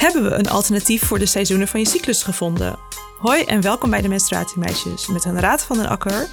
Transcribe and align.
Hebben 0.00 0.22
we 0.22 0.30
een 0.30 0.48
alternatief 0.48 1.02
voor 1.02 1.18
de 1.18 1.26
seizoenen 1.26 1.68
van 1.68 1.80
je 1.80 1.86
cyclus 1.86 2.22
gevonden? 2.22 2.78
Hoi 3.18 3.42
en 3.42 3.60
welkom 3.60 3.90
bij 3.90 4.00
de 4.00 4.08
Menstruatiemeisjes 4.08 5.06
met 5.06 5.24
een 5.24 5.40
Raad 5.40 5.62
van 5.62 5.76
den 5.76 5.88
Akker 5.88 6.28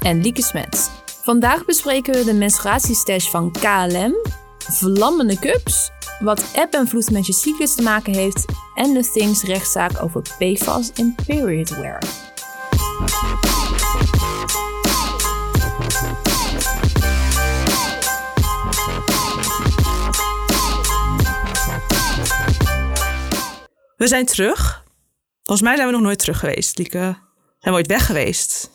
en 0.00 0.22
Lieke 0.22 0.42
Smets. 0.42 0.88
Vandaag 1.22 1.64
bespreken 1.64 2.14
we 2.14 2.24
de 2.24 2.34
menstruatiestash 2.34 3.30
van 3.30 3.50
KLM, 3.50 4.14
vlammende 4.58 5.38
cups, 5.38 5.90
wat 6.20 6.44
app 6.54 6.74
en 6.74 6.88
vloed 6.88 7.10
met 7.10 7.26
je 7.26 7.32
cyclus 7.32 7.74
te 7.74 7.82
maken 7.82 8.14
heeft 8.14 8.44
en 8.74 8.92
de 8.94 9.10
Things 9.12 9.42
rechtszaak 9.42 10.02
over 10.02 10.22
PFAS 10.38 10.90
in 10.94 11.14
periodwear. 11.26 12.02
We 24.02 24.08
zijn 24.08 24.26
terug. 24.26 24.84
Volgens 25.42 25.68
mij 25.68 25.76
zijn 25.76 25.88
we 25.88 25.94
nog 25.94 26.02
nooit 26.02 26.18
terug 26.18 26.38
geweest, 26.38 26.78
Lieke. 26.78 26.98
Zijn 26.98 27.18
we 27.58 27.70
ooit 27.70 27.86
weg 27.86 28.06
geweest? 28.06 28.70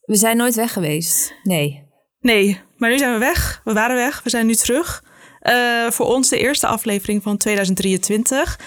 We 0.00 0.16
zijn 0.16 0.36
nooit 0.36 0.54
weg 0.54 0.72
geweest. 0.72 1.34
Nee. 1.42 1.88
Nee, 2.20 2.60
maar 2.76 2.90
nu 2.90 2.98
zijn 2.98 3.12
we 3.12 3.18
weg. 3.18 3.60
We 3.64 3.72
waren 3.72 3.96
weg. 3.96 4.22
We 4.22 4.30
zijn 4.30 4.46
nu 4.46 4.54
terug. 4.54 5.04
Uh, 5.42 5.90
voor 5.90 6.06
ons 6.06 6.28
de 6.28 6.38
eerste 6.38 6.66
aflevering 6.66 7.22
van 7.22 7.36
2023. 7.36 8.58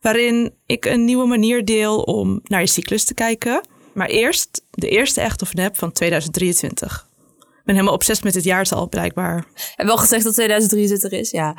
Waarin 0.00 0.54
ik 0.66 0.84
een 0.84 1.04
nieuwe 1.04 1.26
manier 1.26 1.64
deel 1.64 2.02
om 2.02 2.40
naar 2.42 2.60
je 2.60 2.66
cyclus 2.66 3.04
te 3.04 3.14
kijken. 3.14 3.60
Maar 3.94 4.08
eerst 4.08 4.66
de 4.70 4.88
eerste 4.88 5.20
echt 5.20 5.42
of 5.42 5.54
nep 5.54 5.76
van 5.76 5.92
2023. 5.92 7.08
Ik 7.38 7.64
ben 7.64 7.74
helemaal 7.74 7.94
obsessief 7.94 8.24
met 8.24 8.32
dit 8.34 8.44
jaartal 8.44 8.88
blijkbaar. 8.88 9.46
Heb 9.74 9.86
wel 9.86 9.96
gezegd 9.96 10.24
dat 10.24 10.34
2023 10.34 11.10
is? 11.10 11.30
Ja. 11.30 11.56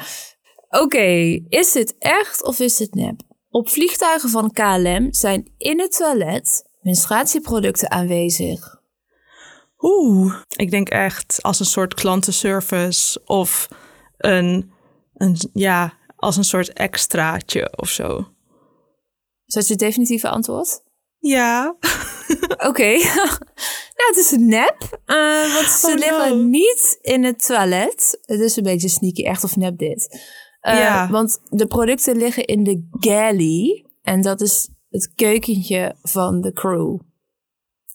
Oké, 0.69 1.39
is 1.49 1.71
dit 1.71 1.95
echt 1.97 2.43
of 2.43 2.59
is 2.59 2.79
het 2.79 2.93
nep? 2.93 3.27
Op 3.49 3.69
vliegtuigen 3.69 4.29
van 4.29 4.51
KLM 4.51 5.07
zijn 5.13 5.53
in 5.57 5.79
het 5.79 5.97
toilet 5.97 6.63
menstruatieproducten 6.81 7.91
aanwezig. 7.91 8.81
Oeh, 9.79 10.35
ik 10.55 10.71
denk 10.71 10.89
echt 10.89 11.39
als 11.41 11.59
een 11.59 11.65
soort 11.65 11.93
klantenservice 11.93 13.21
of 13.25 13.67
een, 14.17 14.71
een 15.13 15.37
ja, 15.53 15.93
als 16.15 16.37
een 16.37 16.43
soort 16.43 16.73
extraatje 16.73 17.77
of 17.77 17.89
zo. 17.89 18.27
Is 19.45 19.53
dat 19.53 19.67
je 19.67 19.75
definitieve 19.75 20.29
antwoord? 20.29 20.81
Ja. 21.19 21.75
Oké. 22.69 22.91
nou, 23.97 24.07
het 24.07 24.17
is 24.17 24.31
een 24.31 24.47
nep. 24.47 25.01
Uh, 25.05 25.53
want 25.53 25.67
ze 25.67 25.87
oh, 25.87 25.93
liggen 25.93 26.49
niet 26.49 26.97
in 27.01 27.23
het 27.23 27.45
toilet. 27.45 28.19
Het 28.25 28.39
is 28.39 28.55
een 28.55 28.63
beetje 28.63 28.89
sneaky, 28.89 29.23
echt 29.23 29.43
of 29.43 29.55
nep 29.55 29.77
dit. 29.77 30.19
Uh, 30.61 30.73
ja. 30.73 31.09
Want 31.09 31.39
de 31.49 31.67
producten 31.67 32.17
liggen 32.17 32.45
in 32.45 32.63
de 32.63 32.87
galley. 32.91 33.85
En 34.01 34.21
dat 34.21 34.41
is 34.41 34.69
het 34.89 35.13
keukentje 35.15 35.95
van 36.01 36.41
de 36.41 36.53
crew. 36.53 36.99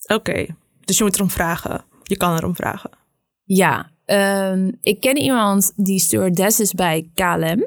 Oké. 0.07 0.47
Dus 0.85 0.99
je 0.99 1.05
moet 1.05 1.15
erom 1.15 1.31
vragen. 1.31 1.85
Je 2.03 2.17
kan 2.17 2.37
erom 2.37 2.57
vragen. 2.57 2.91
Ja. 3.45 3.93
Um, 4.07 4.79
ik 4.81 5.01
ken 5.01 5.17
iemand 5.17 5.73
die 5.77 5.99
stewardess 5.99 6.61
is 6.61 6.73
bij 6.73 7.11
KLM. 7.15 7.67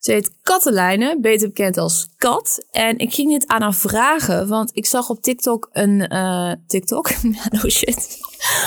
Ze 0.00 0.12
heet 0.12 0.30
Katelijne, 0.42 1.18
beter 1.20 1.48
bekend 1.48 1.76
als 1.76 2.08
Kat. 2.16 2.66
En 2.70 2.98
ik 2.98 3.14
ging 3.14 3.30
dit 3.30 3.46
aan 3.46 3.62
haar 3.62 3.74
vragen, 3.74 4.48
want 4.48 4.70
ik 4.76 4.86
zag 4.86 5.10
op 5.10 5.22
TikTok 5.22 5.68
een... 5.72 6.12
Uh, 6.12 6.52
TikTok? 6.66 7.08
shit. 7.68 8.18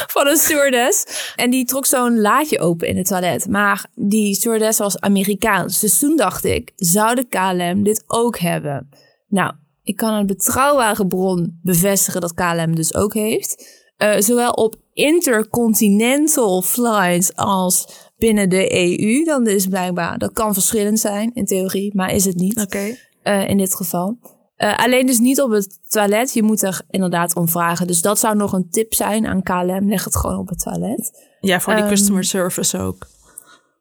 Van 0.08 0.28
een 0.28 0.38
stewardess. 0.38 1.06
En 1.36 1.50
die 1.50 1.66
trok 1.66 1.86
zo'n 1.86 2.20
laadje 2.22 2.60
open 2.60 2.88
in 2.88 2.98
het 2.98 3.08
toilet. 3.08 3.48
Maar 3.48 3.86
die 3.96 4.36
stewardess 4.36 4.80
was 4.80 5.00
Amerikaans. 5.00 5.80
Dus 5.80 6.00
toen 6.00 6.16
dacht 6.16 6.44
ik, 6.44 6.72
zou 6.76 7.16
de 7.16 7.28
KLM 7.28 7.84
dit 7.84 8.04
ook 8.08 8.40
hebben? 8.40 8.90
Nou, 9.28 9.54
ik 9.84 9.96
kan 9.96 10.14
een 10.14 10.28
betrouwbare 10.28 11.08
bron 11.08 11.60
bevestigen 11.64 12.22
dat 12.22 12.34
KLM 12.34 12.76
dus 12.76 12.94
ook 12.94 13.14
heeft. 13.14 13.82
Uh, 13.98 14.18
zowel 14.18 14.52
op 14.52 14.76
intercontinental 14.94 16.62
flights 16.62 17.36
als 17.36 17.88
binnen 18.26 18.50
de 18.50 18.74
EU. 18.74 19.24
Dan 19.24 19.48
is 19.48 19.68
blijkbaar, 19.68 20.18
dat 20.18 20.34
kan 20.34 20.54
verschillend 20.54 21.00
zijn 21.00 21.32
in 21.34 21.46
theorie, 21.46 21.96
maar 21.96 22.14
is 22.14 22.26
het 22.26 22.36
niet. 22.36 22.62
Oké. 22.62 22.96
Uh, 23.24 23.50
in 23.50 23.58
dit 23.58 23.76
geval. 23.76 24.18
Uh, 24.58 24.78
alleen 24.78 25.06
dus 25.06 25.20
niet 25.20 25.42
op 25.42 25.52
het 25.52 25.80
toilet. 25.88 26.34
Je 26.34 26.44
moet 26.44 26.62
er 26.62 26.82
inderdaad 26.90 27.36
om 27.36 27.50
vragen. 27.50 27.88
Dus 27.88 28.02
dat 28.02 28.20
zou 28.20 28.36
nog 28.36 28.54
een 28.54 28.70
tip 28.70 28.94
zijn 28.94 29.26
aan 29.28 29.44
KLM. 29.44 29.90
Leg 29.90 30.04
het 30.04 30.16
gewoon 30.16 30.38
op 30.38 30.50
het 30.50 30.60
toilet. 30.60 31.28
Ja, 31.40 31.60
voor 31.60 31.74
die 31.74 31.84
um, 31.84 31.90
customer 31.90 32.24
service 32.24 32.80
ook. 32.80 33.08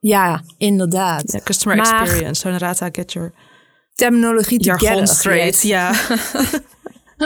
Ja, 0.01 0.43
inderdaad. 0.59 1.33
Ja, 1.33 1.41
customer 1.45 1.77
maar, 1.77 2.01
experience. 2.01 2.41
Zo'n 2.41 2.59
rata 2.59 2.89
get 2.93 3.13
your 3.13 3.33
terminologie 3.95 4.63
jargon 4.63 5.07
straight. 5.07 5.63
Ja. 5.63 5.93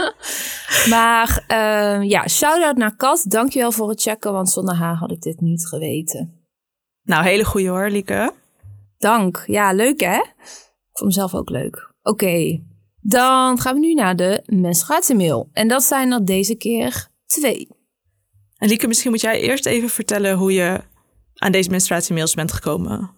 maar 0.95 1.45
uh, 1.49 2.09
ja, 2.09 2.29
shout-out 2.29 2.77
naar 2.77 2.97
Kat. 2.97 3.25
Dankjewel 3.29 3.73
voor 3.73 3.89
het 3.89 4.03
checken, 4.03 4.33
want 4.33 4.51
zonder 4.51 4.75
haar 4.75 4.97
had 4.97 5.11
ik 5.11 5.21
dit 5.21 5.41
niet 5.41 5.67
geweten. 5.67 6.36
Nou, 7.07 7.25
hele 7.25 7.45
goede 7.45 7.69
hoor, 7.69 7.89
Lieke. 7.89 8.33
Dank. 8.99 9.45
Ja, 9.47 9.73
leuk 9.73 10.01
hè? 10.01 10.21
Voor 10.93 11.07
mezelf 11.07 11.35
ook 11.35 11.51
leuk. 11.51 11.93
Oké, 12.03 12.63
dan 13.01 13.61
gaan 13.61 13.75
we 13.75 13.81
nu 13.81 13.95
naar 13.95 14.17
de 14.17 14.43
menstruatiemail. 14.47 15.49
En 15.53 15.69
dat 15.69 15.83
zijn 15.83 16.13
er 16.13 16.25
deze 16.25 16.55
keer 16.55 17.09
twee. 17.27 17.69
En 18.57 18.69
Lieke, 18.69 18.87
misschien 18.87 19.11
moet 19.11 19.21
jij 19.21 19.41
eerst 19.41 19.67
even 19.67 19.89
vertellen 19.89 20.37
hoe 20.37 20.53
je 20.53 20.81
aan 21.35 21.53
deze 21.53 21.71
menstruatiemails 21.71 22.35
bent 22.35 22.53
gekomen. 22.53 23.11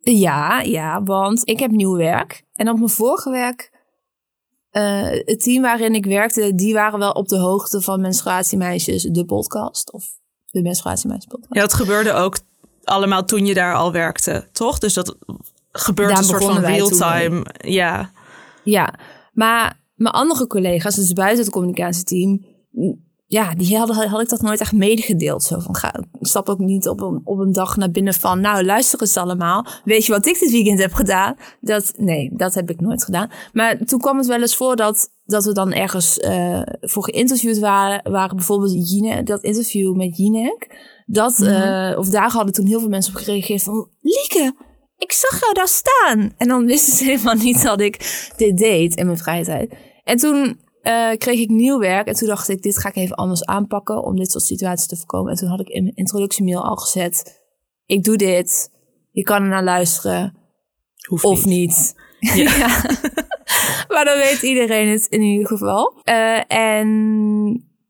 Ja, 0.00 0.60
ja, 0.60 1.02
want 1.02 1.48
ik 1.48 1.58
heb 1.58 1.70
nieuw 1.70 1.96
werk. 1.96 2.42
En 2.52 2.68
op 2.68 2.76
mijn 2.76 2.88
vorige 2.88 3.30
werk 3.30 3.70
uh, 4.72 5.10
het 5.24 5.40
team 5.42 5.62
waarin 5.62 5.94
ik 5.94 6.04
werkte, 6.04 6.54
die 6.54 6.74
waren 6.74 6.98
wel 6.98 7.12
op 7.12 7.28
de 7.28 7.38
hoogte 7.38 7.80
van 7.80 8.00
Menstruatiemeisjes, 8.00 9.02
de 9.02 9.24
podcast. 9.24 9.92
Of 9.92 10.04
de 10.50 10.62
Menstruatiemeisjes 10.62 11.32
podcast. 11.32 11.54
Ja, 11.54 11.60
dat 11.60 11.74
gebeurde 11.74 12.12
ook 12.12 12.38
allemaal 12.84 13.24
toen 13.24 13.46
je 13.46 13.54
daar 13.54 13.74
al 13.74 13.92
werkte, 13.92 14.48
toch? 14.52 14.78
Dus 14.78 14.94
dat 14.94 15.16
gebeurt 15.72 16.18
een 16.18 16.24
soort 16.24 16.44
van 16.44 16.58
real-time. 16.58 17.44
Ja. 17.58 18.10
Ja, 18.64 18.94
maar 19.32 19.80
mijn 19.94 20.14
andere 20.14 20.46
collega's, 20.46 20.94
dus 20.94 21.12
buiten 21.12 21.44
het 21.44 21.52
communicatieteam, 21.52 22.44
ja, 23.32 23.54
die 23.54 23.76
hadden, 23.76 24.08
had 24.08 24.20
ik 24.20 24.28
dat 24.28 24.42
nooit 24.42 24.60
echt 24.60 24.72
medegedeeld. 24.72 25.42
Zo 25.42 25.58
van, 25.58 25.76
ga, 25.76 26.04
stap 26.20 26.48
ook 26.48 26.58
niet 26.58 26.88
op 26.88 27.00
een, 27.00 27.20
op 27.24 27.38
een 27.38 27.52
dag 27.52 27.76
naar 27.76 27.90
binnen 27.90 28.14
van, 28.14 28.40
nou, 28.40 28.64
luister 28.64 29.00
eens 29.00 29.16
allemaal. 29.16 29.66
Weet 29.84 30.06
je 30.06 30.12
wat 30.12 30.26
ik 30.26 30.38
dit 30.38 30.50
weekend 30.50 30.78
heb 30.78 30.92
gedaan? 30.92 31.36
Dat, 31.60 31.92
nee, 31.96 32.30
dat 32.32 32.54
heb 32.54 32.70
ik 32.70 32.80
nooit 32.80 33.04
gedaan. 33.04 33.30
Maar 33.52 33.78
toen 33.78 34.00
kwam 34.00 34.16
het 34.16 34.26
wel 34.26 34.40
eens 34.40 34.56
voor 34.56 34.76
dat, 34.76 35.08
dat 35.24 35.44
we 35.44 35.52
dan 35.52 35.72
ergens 35.72 36.18
uh, 36.18 36.60
voor 36.80 37.04
geïnterviewd 37.04 37.58
waren. 37.58 38.12
Waren 38.12 38.36
bijvoorbeeld 38.36 38.90
Jinek, 38.90 39.26
dat 39.26 39.42
interview 39.42 39.96
met 39.96 40.16
Jinek. 40.16 40.90
Dat, 41.06 41.38
mm 41.38 41.46
-hmm. 41.46 41.94
of 41.98 42.08
daar 42.08 42.30
hadden 42.30 42.52
toen 42.52 42.66
heel 42.66 42.80
veel 42.80 42.88
mensen 42.88 43.14
op 43.14 43.20
gereageerd 43.20 43.62
van, 43.62 43.88
Lieke, 44.00 44.54
ik 44.96 45.12
zag 45.12 45.40
jou 45.40 45.52
daar 45.52 45.68
staan. 45.68 46.32
En 46.36 46.48
dan 46.48 46.66
wisten 46.66 46.96
ze 46.96 47.04
helemaal 47.10 47.34
niet 47.34 47.62
dat 47.62 47.80
ik 47.80 48.28
dit 48.36 48.56
deed 48.56 48.96
in 48.96 49.06
mijn 49.06 49.18
vrije 49.18 49.44
tijd. 49.44 49.74
En 50.04 50.16
toen 50.16 50.60
uh, 50.82 51.10
kreeg 51.16 51.40
ik 51.40 51.48
nieuw 51.48 51.78
werk. 51.78 52.06
En 52.06 52.14
toen 52.14 52.28
dacht 52.28 52.48
ik, 52.48 52.62
dit 52.62 52.78
ga 52.78 52.88
ik 52.88 52.96
even 52.96 53.16
anders 53.16 53.44
aanpakken 53.44 54.02
om 54.02 54.16
dit 54.16 54.30
soort 54.30 54.44
situaties 54.44 54.86
te 54.86 54.96
voorkomen. 54.96 55.30
En 55.30 55.38
toen 55.38 55.48
had 55.48 55.60
ik 55.60 55.68
in 55.68 55.82
mijn 55.82 55.94
introductiemail 55.94 56.64
al 56.64 56.76
gezet, 56.76 57.42
ik 57.86 58.04
doe 58.04 58.16
dit. 58.16 58.70
Je 59.10 59.22
kan 59.22 59.42
er 59.42 59.48
naar 59.48 59.64
luisteren. 59.64 60.36
Hoeft 61.08 61.24
of 61.24 61.44
niet. 61.44 61.94
Ja. 62.22 62.56
ja. 62.56 62.82
maar 63.88 64.04
dan 64.04 64.18
weet 64.18 64.42
iedereen 64.42 64.88
het 64.88 65.06
in 65.06 65.20
ieder 65.20 65.46
geval. 65.46 66.02
Uh, 66.04 66.52
en 66.52 66.88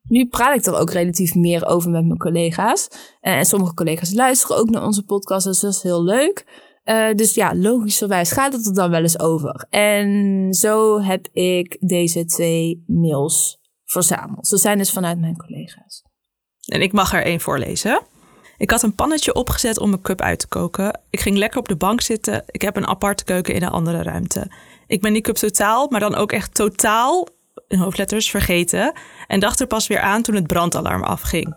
nu 0.02 0.26
praat 0.26 0.56
ik 0.56 0.64
er 0.64 0.78
ook 0.78 0.90
relatief 0.90 1.34
meer 1.34 1.66
over 1.66 1.90
met 1.90 2.04
mijn 2.04 2.18
collega's. 2.18 2.88
Uh, 2.92 3.36
en 3.36 3.44
sommige 3.44 3.74
collega's 3.74 4.12
luisteren 4.14 4.56
ook 4.56 4.70
naar 4.70 4.84
onze 4.84 5.04
podcast, 5.04 5.46
dus 5.46 5.60
dat 5.60 5.72
is 5.72 5.82
heel 5.82 6.04
leuk. 6.04 6.44
Uh, 6.84 7.12
dus 7.14 7.34
ja, 7.34 7.54
logischerwijs 7.54 8.32
gaat 8.32 8.52
het 8.52 8.66
er 8.66 8.74
dan 8.74 8.90
wel 8.90 9.02
eens 9.02 9.18
over. 9.18 9.66
En 9.70 10.48
zo 10.54 11.00
heb 11.00 11.28
ik 11.32 11.76
deze 11.80 12.24
twee 12.24 12.84
mails 12.86 13.58
verzameld. 13.84 14.46
Ze 14.46 14.56
zijn 14.56 14.78
dus 14.78 14.92
vanuit 14.92 15.18
mijn 15.18 15.36
collega's. 15.36 16.02
En 16.66 16.82
ik 16.82 16.92
mag 16.92 17.12
er 17.12 17.24
één 17.24 17.40
voorlezen. 17.40 18.02
Ik 18.56 18.70
had 18.70 18.82
een 18.82 18.94
pannetje 18.94 19.34
opgezet 19.34 19.78
om 19.78 19.88
mijn 19.88 20.02
cup 20.02 20.20
uit 20.20 20.38
te 20.38 20.48
koken. 20.48 21.00
Ik 21.10 21.20
ging 21.20 21.36
lekker 21.36 21.58
op 21.58 21.68
de 21.68 21.76
bank 21.76 22.00
zitten. 22.00 22.44
Ik 22.46 22.62
heb 22.62 22.76
een 22.76 22.86
aparte 22.86 23.24
keuken 23.24 23.54
in 23.54 23.62
een 23.62 23.68
andere 23.68 24.02
ruimte. 24.02 24.50
Ik 24.86 25.00
ben 25.00 25.12
die 25.12 25.22
cup 25.22 25.34
totaal, 25.34 25.88
maar 25.90 26.00
dan 26.00 26.14
ook 26.14 26.32
echt 26.32 26.54
totaal, 26.54 27.28
in 27.68 27.78
hoofdletters, 27.78 28.30
vergeten. 28.30 28.92
En 29.26 29.40
dacht 29.40 29.60
er 29.60 29.66
pas 29.66 29.86
weer 29.86 30.00
aan 30.00 30.22
toen 30.22 30.34
het 30.34 30.46
brandalarm 30.46 31.02
afging. 31.02 31.56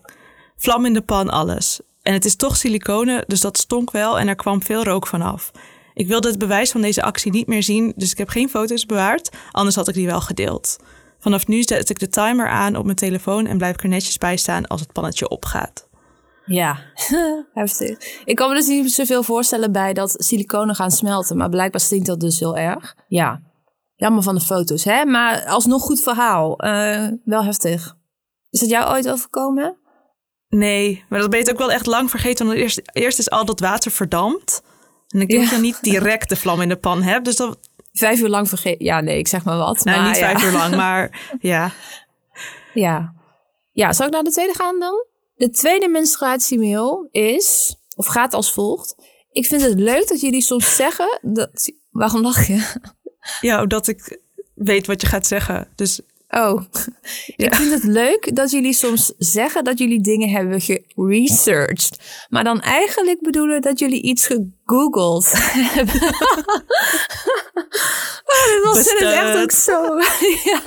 Vlam 0.55 0.85
in 0.85 0.93
de 0.93 1.01
pan, 1.01 1.29
alles. 1.29 1.81
En 2.05 2.13
het 2.13 2.25
is 2.25 2.35
toch 2.35 2.55
siliconen, 2.55 3.23
dus 3.27 3.41
dat 3.41 3.57
stonk 3.57 3.91
wel 3.91 4.19
en 4.19 4.27
er 4.27 4.35
kwam 4.35 4.63
veel 4.63 4.83
rook 4.83 5.07
vanaf. 5.07 5.51
Ik 5.93 6.07
wilde 6.07 6.27
het 6.27 6.37
bewijs 6.37 6.71
van 6.71 6.81
deze 6.81 7.01
actie 7.01 7.31
niet 7.31 7.47
meer 7.47 7.63
zien, 7.63 7.93
dus 7.95 8.11
ik 8.11 8.17
heb 8.17 8.29
geen 8.29 8.49
foto's 8.49 8.85
bewaard, 8.85 9.29
anders 9.51 9.75
had 9.75 9.87
ik 9.87 9.93
die 9.93 10.05
wel 10.05 10.21
gedeeld. 10.21 10.77
Vanaf 11.19 11.47
nu 11.47 11.63
zet 11.63 11.89
ik 11.89 11.99
de 11.99 12.07
timer 12.07 12.49
aan 12.49 12.75
op 12.75 12.83
mijn 12.85 12.95
telefoon 12.95 13.45
en 13.45 13.57
blijf 13.57 13.73
ik 13.73 13.83
er 13.83 13.89
netjes 13.89 14.17
bij 14.17 14.37
staan 14.37 14.67
als 14.67 14.81
het 14.81 14.91
pannetje 14.91 15.29
opgaat. 15.29 15.87
Ja, 16.45 16.79
heftig. 17.53 18.21
Ik 18.25 18.35
kan 18.35 18.49
me 18.49 18.55
dus 18.55 18.67
niet 18.67 18.93
zoveel 18.93 19.23
voorstellen 19.23 19.71
bij 19.71 19.93
dat 19.93 20.13
siliconen 20.17 20.75
gaan 20.75 20.91
smelten. 20.91 21.37
Maar 21.37 21.49
blijkbaar 21.49 21.81
stinkt 21.81 22.05
dat 22.05 22.19
dus 22.19 22.39
heel 22.39 22.57
erg. 22.57 22.95
Ja, 23.07 23.41
jammer 23.95 24.23
van 24.23 24.35
de 24.35 24.41
foto's, 24.41 24.83
hè? 24.83 25.05
Maar 25.05 25.45
alsnog 25.45 25.81
goed 25.81 26.01
verhaal. 26.01 26.65
Uh, 26.65 27.07
wel 27.23 27.43
heftig. 27.43 27.95
Is 28.49 28.59
dat 28.59 28.69
jou 28.69 28.91
ooit 28.91 29.09
overkomen? 29.09 29.77
Nee, 30.55 31.03
maar 31.09 31.19
dat 31.19 31.29
ben 31.29 31.39
je 31.39 31.51
ook 31.51 31.57
wel 31.57 31.71
echt 31.71 31.85
lang 31.85 32.09
vergeten. 32.09 32.45
Want 32.45 32.57
eerst, 32.57 32.81
eerst 32.83 33.19
is 33.19 33.29
al 33.29 33.45
dat 33.45 33.59
water 33.59 33.91
verdampt. 33.91 34.61
En 35.07 35.21
ik 35.21 35.27
denk 35.27 35.43
ja. 35.43 35.49
dat 35.49 35.55
je 35.55 35.65
niet 35.65 35.81
direct 35.81 36.29
de 36.29 36.35
vlam 36.35 36.61
in 36.61 36.69
de 36.69 36.75
pan 36.75 37.03
hebt. 37.03 37.25
Dus 37.25 37.35
dat... 37.35 37.59
Vijf 37.91 38.19
uur 38.19 38.29
lang 38.29 38.49
vergeten. 38.49 38.85
Ja, 38.85 39.01
nee, 39.01 39.17
ik 39.17 39.27
zeg 39.27 39.43
maar 39.43 39.57
wat. 39.57 39.83
Nou, 39.83 39.97
maar, 39.97 40.07
niet 40.07 40.17
ja. 40.17 40.29
vijf 40.29 40.43
uur 40.43 40.51
lang, 40.51 40.75
maar 40.75 41.21
ja. 41.39 41.71
Ja. 42.73 43.13
Ja, 43.71 43.93
zal 43.93 44.05
ik 44.05 44.11
naar 44.11 44.23
de 44.23 44.31
tweede 44.31 44.53
gaan 44.53 44.79
dan? 44.79 45.05
De 45.35 45.49
tweede 45.49 45.87
menstruatiemail 45.87 47.07
is, 47.11 47.75
of 47.95 48.05
gaat 48.05 48.33
als 48.33 48.51
volgt. 48.51 48.95
Ik 49.31 49.45
vind 49.45 49.61
het 49.61 49.79
leuk 49.79 50.07
dat 50.07 50.21
jullie 50.21 50.41
soms 50.41 50.75
zeggen 50.83 51.19
dat... 51.21 51.71
Waarom 51.91 52.21
lach 52.21 52.47
je? 52.47 52.73
Ja, 53.41 53.61
omdat 53.61 53.87
ik 53.87 54.19
weet 54.53 54.87
wat 54.87 55.01
je 55.01 55.07
gaat 55.07 55.27
zeggen. 55.27 55.67
Dus 55.75 56.01
Oh, 56.29 56.61
ja. 57.35 57.45
ik 57.45 57.55
vind 57.55 57.71
het 57.71 57.83
leuk 57.83 58.35
dat 58.35 58.51
jullie 58.51 58.73
soms 58.73 59.13
zeggen 59.17 59.63
dat 59.63 59.77
jullie 59.77 60.01
dingen 60.01 60.29
hebben 60.29 60.61
geresearched. 60.61 61.99
Maar 62.29 62.43
dan 62.43 62.61
eigenlijk 62.61 63.21
bedoelen 63.21 63.61
dat 63.61 63.79
jullie 63.79 64.01
iets 64.01 64.27
gegoogeld 64.27 65.31
hebben. 65.35 65.95
oh, 68.25 68.63
dat 68.63 68.77
is 68.77 68.95
echt 68.95 69.37
ook 69.37 69.51
zo. 69.51 69.97
ja. 70.51 70.61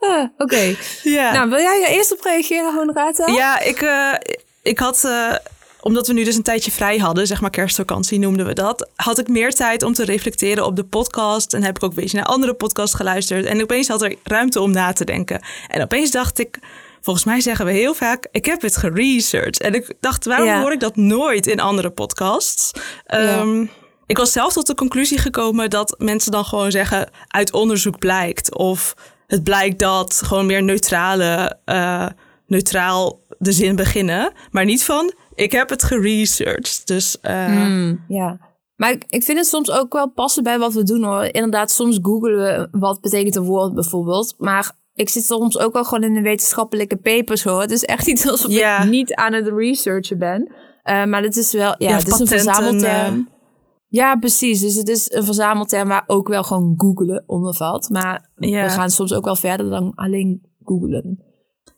Uh, 0.00 0.22
Oké. 0.22 0.42
Okay. 0.42 0.78
Ja. 1.02 1.32
Nou, 1.32 1.50
wil 1.50 1.58
jij 1.58 1.82
er 1.82 1.90
eerst 1.90 2.12
op 2.12 2.20
reageren, 2.20 2.74
Honorata? 2.74 3.26
Ja, 3.26 3.60
ik, 3.60 3.80
uh, 3.80 4.14
ik 4.62 4.78
had... 4.78 5.02
Uh 5.04 5.34
omdat 5.82 6.06
we 6.06 6.12
nu 6.12 6.24
dus 6.24 6.36
een 6.36 6.42
tijdje 6.42 6.70
vrij 6.70 6.98
hadden, 6.98 7.26
zeg 7.26 7.40
maar 7.40 7.50
kerstvakantie 7.50 8.18
noemden 8.18 8.46
we 8.46 8.52
dat, 8.52 8.88
had 8.96 9.18
ik 9.18 9.28
meer 9.28 9.54
tijd 9.54 9.82
om 9.82 9.92
te 9.92 10.04
reflecteren 10.04 10.64
op 10.64 10.76
de 10.76 10.84
podcast. 10.84 11.54
En 11.54 11.62
heb 11.62 11.76
ik 11.76 11.82
ook 11.82 11.90
een 11.90 12.02
beetje 12.02 12.16
naar 12.16 12.26
andere 12.26 12.54
podcasts 12.54 12.94
geluisterd. 12.94 13.44
En 13.44 13.62
opeens 13.62 13.88
had 13.88 14.02
er 14.02 14.16
ruimte 14.22 14.60
om 14.60 14.70
na 14.70 14.92
te 14.92 15.04
denken. 15.04 15.42
En 15.68 15.82
opeens 15.82 16.10
dacht 16.10 16.38
ik, 16.38 16.58
volgens 17.00 17.24
mij 17.24 17.40
zeggen 17.40 17.66
we 17.66 17.72
heel 17.72 17.94
vaak, 17.94 18.28
ik 18.30 18.44
heb 18.44 18.62
het 18.62 18.76
geresearched. 18.76 19.60
En 19.60 19.74
ik 19.74 19.92
dacht, 20.00 20.24
waarom 20.24 20.46
ja. 20.46 20.60
hoor 20.60 20.72
ik 20.72 20.80
dat 20.80 20.96
nooit 20.96 21.46
in 21.46 21.60
andere 21.60 21.90
podcasts? 21.90 22.70
Ja. 23.06 23.40
Um, 23.40 23.70
ik 24.06 24.16
was 24.16 24.32
zelf 24.32 24.52
tot 24.52 24.66
de 24.66 24.74
conclusie 24.74 25.18
gekomen 25.18 25.70
dat 25.70 25.94
mensen 25.98 26.32
dan 26.32 26.44
gewoon 26.44 26.70
zeggen, 26.70 27.10
uit 27.28 27.52
onderzoek 27.52 27.98
blijkt. 27.98 28.54
Of 28.54 28.94
het 29.26 29.42
blijkt 29.42 29.78
dat 29.78 30.22
gewoon 30.24 30.46
meer 30.46 30.62
neutrale, 30.62 31.58
uh, 31.66 32.06
neutraal 32.46 33.20
de 33.38 33.52
zin 33.52 33.76
beginnen. 33.76 34.32
Maar 34.50 34.64
niet 34.64 34.84
van, 34.84 35.12
ik 35.34 35.52
heb 35.52 35.68
het 35.68 35.82
geresearched. 35.82 36.86
Dus 36.86 37.16
uh... 37.22 37.48
mm, 37.48 38.04
ja. 38.08 38.38
Maar 38.76 38.90
ik, 38.90 39.04
ik 39.08 39.22
vind 39.22 39.38
het 39.38 39.46
soms 39.46 39.70
ook 39.70 39.92
wel 39.92 40.10
passen 40.10 40.42
bij 40.42 40.58
wat 40.58 40.72
we 40.72 40.82
doen 40.82 41.04
hoor. 41.04 41.24
Inderdaad, 41.24 41.70
soms 41.70 41.98
googelen 42.02 42.38
we 42.38 42.78
wat 42.78 43.00
betekent 43.00 43.36
een 43.36 43.44
woord 43.44 43.74
bijvoorbeeld. 43.74 44.34
Maar 44.38 44.72
ik 44.94 45.08
zit 45.08 45.24
soms 45.24 45.58
ook 45.58 45.72
wel 45.72 45.84
gewoon 45.84 46.04
in 46.04 46.14
de 46.14 46.20
wetenschappelijke 46.20 46.96
papers 46.96 47.44
hoor. 47.44 47.60
Het 47.60 47.70
is 47.70 47.84
echt 47.84 48.06
iets 48.12 48.28
alsof 48.28 48.50
ja. 48.50 48.82
ik 48.82 48.90
niet 48.90 49.14
aan 49.14 49.32
het 49.32 49.48
researchen 49.48 50.18
ben. 50.18 50.52
Uh, 50.84 51.04
maar 51.04 51.22
het 51.22 51.36
is 51.36 51.52
wel, 51.52 51.74
ja, 51.78 51.88
ja 51.88 51.96
het 51.96 52.08
is 52.08 52.18
een 52.18 52.26
verzamelterm. 52.26 53.14
Uh... 53.14 53.24
Ja, 53.88 54.16
precies. 54.16 54.60
Dus 54.60 54.74
het 54.74 54.88
is 54.88 55.12
een 55.12 55.24
verzamelterm 55.24 55.88
waar 55.88 56.04
ook 56.06 56.28
wel 56.28 56.42
gewoon 56.42 56.74
googelen 56.76 57.24
onder 57.26 57.54
valt. 57.54 57.88
Maar 57.88 58.30
ja. 58.36 58.62
we 58.62 58.70
gaan 58.70 58.90
soms 58.90 59.12
ook 59.12 59.24
wel 59.24 59.36
verder 59.36 59.70
dan 59.70 59.92
alleen 59.94 60.42
googelen. 60.64 61.31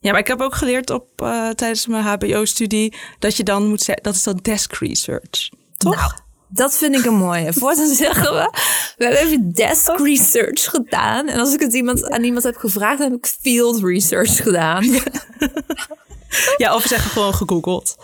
Ja, 0.04 0.10
maar 0.10 0.20
ik 0.20 0.26
heb 0.26 0.40
ook 0.40 0.54
geleerd 0.54 0.90
op 0.90 1.22
uh, 1.22 1.48
tijdens 1.48 1.86
mijn 1.86 2.04
HBO-studie 2.04 2.94
dat 3.18 3.36
je 3.36 3.42
dan 3.42 3.68
moet 3.68 3.82
zeggen, 3.82 4.04
dat 4.04 4.14
is 4.14 4.22
dan 4.22 4.38
desk 4.42 4.72
research. 4.72 5.48
Toch? 5.76 5.94
Nou, 5.94 6.12
dat 6.48 6.76
vind 6.76 6.98
ik 6.98 7.04
een 7.04 7.16
mooie. 7.16 7.52
Voortaan 7.60 7.94
zeggen 7.94 8.32
we, 8.34 8.50
we 8.96 9.04
hebben 9.04 9.22
even 9.22 9.52
desk 9.52 9.98
research 9.98 10.64
gedaan. 10.64 11.28
En 11.28 11.40
als 11.40 11.54
ik 11.54 11.60
het 11.60 11.72
iemand, 11.72 12.10
aan 12.10 12.24
iemand 12.24 12.44
heb 12.44 12.56
gevraagd, 12.56 12.98
dan 12.98 13.10
heb 13.10 13.18
ik 13.18 13.26
field 13.40 13.82
research 13.82 14.36
gedaan. 14.36 14.84
ja, 16.62 16.74
of 16.74 16.82
zeggen 16.82 17.10
gewoon 17.10 17.34
gegoogeld. 17.34 17.96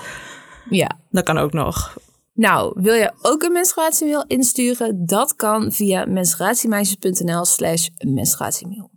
Ja. 0.70 0.99
Dat 1.11 1.25
kan 1.25 1.38
ook 1.38 1.52
nog. 1.52 1.97
Nou, 2.32 2.73
wil 2.75 2.94
je 2.94 3.12
ook 3.23 3.43
een 3.43 3.52
menstruatiemail 3.52 4.25
insturen? 4.26 5.06
Dat 5.06 5.35
kan 5.35 5.73
via 5.73 6.05
menstruatiemeisjes.nl 6.05 7.44
slash 7.44 7.88
menstruatiemail. 7.99 8.91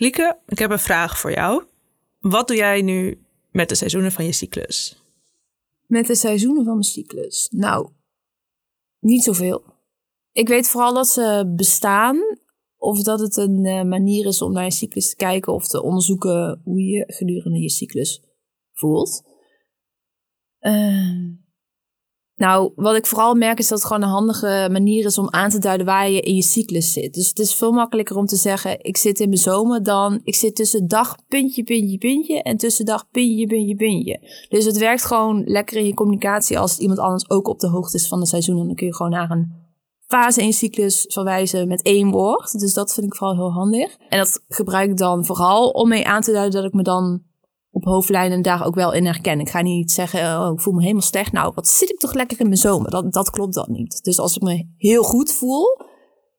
Lieke, 0.00 0.38
ik 0.46 0.58
heb 0.58 0.70
een 0.70 0.78
vraag 0.78 1.18
voor 1.18 1.32
jou. 1.32 1.64
Wat 2.18 2.48
doe 2.48 2.56
jij 2.56 2.82
nu 2.82 3.26
met 3.50 3.68
de 3.68 3.74
seizoenen 3.74 4.12
van 4.12 4.24
je 4.24 4.32
cyclus? 4.32 5.02
Met 5.86 6.06
de 6.06 6.14
seizoenen 6.14 6.64
van 6.64 6.72
mijn 6.72 6.84
cyclus? 6.84 7.48
Nou, 7.50 7.90
niet 8.98 9.22
zoveel. 9.22 9.64
Ik 10.32 10.48
weet 10.48 10.68
vooral 10.68 10.94
dat 10.94 11.08
ze 11.08 11.52
bestaan. 11.56 12.18
Of 12.76 13.02
dat 13.02 13.20
het 13.20 13.36
een 13.36 13.64
uh, 13.64 13.82
manier 13.82 14.26
is 14.26 14.42
om 14.42 14.52
naar 14.52 14.64
je 14.64 14.70
cyclus 14.70 15.10
te 15.10 15.16
kijken 15.16 15.52
of 15.52 15.66
te 15.66 15.82
onderzoeken 15.82 16.60
hoe 16.64 16.80
je 16.80 17.04
gedurende 17.06 17.60
je 17.60 17.70
cyclus 17.70 18.22
voelt. 18.72 19.22
Uh, 20.60 21.30
nou, 22.38 22.72
wat 22.74 22.96
ik 22.96 23.06
vooral 23.06 23.34
merk 23.34 23.58
is 23.58 23.68
dat 23.68 23.78
het 23.78 23.86
gewoon 23.86 24.02
een 24.02 24.08
handige 24.08 24.68
manier 24.70 25.04
is 25.04 25.18
om 25.18 25.30
aan 25.30 25.50
te 25.50 25.58
duiden 25.58 25.86
waar 25.86 26.10
je 26.10 26.20
in 26.20 26.34
je 26.34 26.42
cyclus 26.42 26.92
zit. 26.92 27.14
Dus 27.14 27.28
het 27.28 27.38
is 27.38 27.54
veel 27.54 27.72
makkelijker 27.72 28.16
om 28.16 28.26
te 28.26 28.36
zeggen, 28.36 28.84
ik 28.84 28.96
zit 28.96 29.20
in 29.20 29.28
mijn 29.28 29.40
zomer 29.40 29.82
dan 29.82 30.20
ik 30.22 30.34
zit 30.34 30.56
tussen 30.56 30.88
dag 30.88 31.16
puntje, 31.28 31.62
puntje, 31.62 31.98
puntje 31.98 32.42
en 32.42 32.56
tussen 32.56 32.84
dag 32.84 33.10
puntje, 33.10 33.46
puntje, 33.46 33.76
puntje. 33.76 34.46
Dus 34.48 34.64
het 34.64 34.78
werkt 34.78 35.04
gewoon 35.04 35.42
lekker 35.44 35.76
in 35.76 35.86
je 35.86 35.94
communicatie 35.94 36.58
als 36.58 36.78
iemand 36.78 36.98
anders 36.98 37.30
ook 37.30 37.48
op 37.48 37.60
de 37.60 37.68
hoogte 37.68 37.96
is 37.96 38.08
van 38.08 38.20
de 38.20 38.26
seizoen. 38.26 38.60
En 38.60 38.66
dan 38.66 38.74
kun 38.74 38.86
je 38.86 38.94
gewoon 38.94 39.12
naar 39.12 39.30
een 39.30 39.66
fase 40.06 40.40
in 40.40 40.46
je 40.46 40.52
cyclus 40.52 41.04
verwijzen 41.08 41.68
met 41.68 41.82
één 41.82 42.10
woord. 42.10 42.58
Dus 42.58 42.74
dat 42.74 42.94
vind 42.94 43.06
ik 43.06 43.14
vooral 43.14 43.36
heel 43.36 43.52
handig. 43.52 43.96
En 44.08 44.18
dat 44.18 44.44
gebruik 44.48 44.90
ik 44.90 44.96
dan 44.96 45.24
vooral 45.24 45.68
om 45.68 45.88
mee 45.88 46.06
aan 46.06 46.22
te 46.22 46.32
duiden 46.32 46.60
dat 46.60 46.70
ik 46.70 46.76
me 46.76 46.82
dan 46.82 47.22
op 47.70 47.84
hoofdlijnen 47.84 48.42
daar 48.42 48.66
ook 48.66 48.74
wel 48.74 48.92
in 48.92 49.04
herken. 49.04 49.40
Ik 49.40 49.48
ga 49.48 49.62
niet 49.62 49.92
zeggen, 49.92 50.40
oh, 50.40 50.52
ik 50.52 50.60
voel 50.60 50.74
me 50.74 50.80
helemaal 50.80 51.02
slecht. 51.02 51.32
Nou, 51.32 51.52
wat 51.54 51.68
zit 51.68 51.90
ik 51.90 51.98
toch 51.98 52.14
lekker 52.14 52.40
in 52.40 52.46
mijn 52.46 52.58
zomer? 52.58 52.90
Dat, 52.90 53.12
dat 53.12 53.30
klopt 53.30 53.54
dan 53.54 53.72
niet. 53.72 54.04
Dus 54.04 54.18
als 54.18 54.36
ik 54.36 54.42
me 54.42 54.68
heel 54.76 55.02
goed 55.02 55.32
voel 55.32 55.66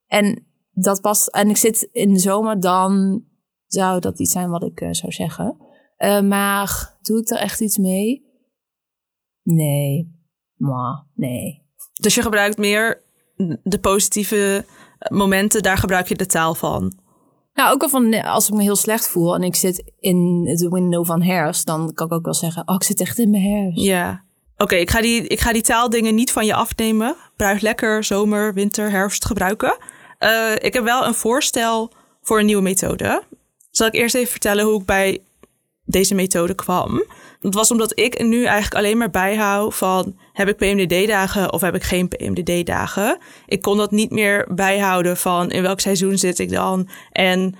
en 0.07 0.45
dat 0.71 1.01
past 1.01 1.27
en 1.27 1.49
ik 1.49 1.57
zit 1.57 1.89
in 1.91 2.13
de 2.13 2.19
zomer, 2.19 2.59
dan 2.59 3.23
zou 3.65 3.99
dat 3.99 4.19
iets 4.19 4.31
zijn 4.31 4.49
wat 4.49 4.63
ik 4.63 4.81
uh, 4.81 4.89
zou 4.91 5.11
zeggen. 5.11 5.57
Uh, 5.97 6.21
maar 6.21 6.97
doe 7.01 7.19
ik 7.19 7.29
er 7.29 7.37
echt 7.37 7.61
iets 7.61 7.77
mee? 7.77 8.27
Nee. 9.43 10.17
Maar 10.55 11.07
nee. 11.13 11.67
Dus 11.93 12.15
je 12.15 12.21
gebruikt 12.21 12.57
meer 12.57 13.03
de 13.63 13.79
positieve 13.81 14.65
momenten, 15.09 15.63
daar 15.63 15.77
gebruik 15.77 16.07
je 16.07 16.15
de 16.15 16.25
taal 16.25 16.55
van. 16.55 16.98
Nou, 17.59 17.73
ook 17.73 17.81
al 17.81 17.89
van 17.89 18.21
als 18.23 18.47
ik 18.47 18.53
me 18.53 18.61
heel 18.61 18.75
slecht 18.75 19.07
voel 19.07 19.35
en 19.35 19.43
ik 19.43 19.55
zit 19.55 19.91
in 19.99 20.45
het 20.47 20.67
window 20.69 21.05
van 21.05 21.21
herfst, 21.21 21.65
dan 21.65 21.93
kan 21.93 22.07
ik 22.07 22.13
ook 22.13 22.25
wel 22.25 22.33
zeggen, 22.33 22.67
oh, 22.67 22.75
ik 22.75 22.83
zit 22.83 23.01
echt 23.01 23.17
in 23.17 23.29
mijn 23.29 23.43
herfst. 23.43 23.81
Ja. 23.81 24.23
Oké, 24.57 24.75
ik, 24.75 24.89
ga 24.89 25.01
die, 25.01 25.27
ik 25.27 25.39
ga 25.39 25.53
die 25.53 25.61
taaldingen 25.61 26.15
niet 26.15 26.31
van 26.31 26.45
je 26.45 26.53
afnemen. 26.53 27.15
Bruik 27.35 27.61
lekker 27.61 28.03
zomer, 28.03 28.53
winter, 28.53 28.91
herfst 28.91 29.25
gebruiken. 29.25 29.77
Uh, 30.19 30.51
ik 30.55 30.73
heb 30.73 30.83
wel 30.83 31.05
een 31.05 31.13
voorstel 31.13 31.91
voor 32.21 32.39
een 32.39 32.45
nieuwe 32.45 32.61
methode. 32.61 33.23
Zal 33.71 33.87
ik 33.87 33.93
eerst 33.93 34.15
even 34.15 34.31
vertellen 34.31 34.65
hoe 34.65 34.79
ik 34.79 34.85
bij 34.85 35.21
deze 35.91 36.15
methode 36.15 36.55
kwam? 36.55 37.03
Dat 37.41 37.53
was 37.53 37.71
omdat 37.71 37.99
ik 37.99 38.23
nu 38.23 38.43
eigenlijk 38.43 38.75
alleen 38.75 38.97
maar 38.97 39.09
bijhoud 39.09 39.75
van 39.75 40.17
heb 40.33 40.47
ik 40.47 40.57
PMDD-dagen 40.57 41.53
of 41.53 41.61
heb 41.61 41.75
ik 41.75 41.83
geen 41.83 42.07
PMDD-dagen. 42.07 43.17
Ik 43.45 43.61
kon 43.61 43.77
dat 43.77 43.91
niet 43.91 44.11
meer 44.11 44.47
bijhouden 44.53 45.17
van 45.17 45.51
in 45.51 45.61
welk 45.61 45.79
seizoen 45.79 46.17
zit 46.17 46.39
ik 46.39 46.51
dan. 46.51 46.89
En 47.11 47.55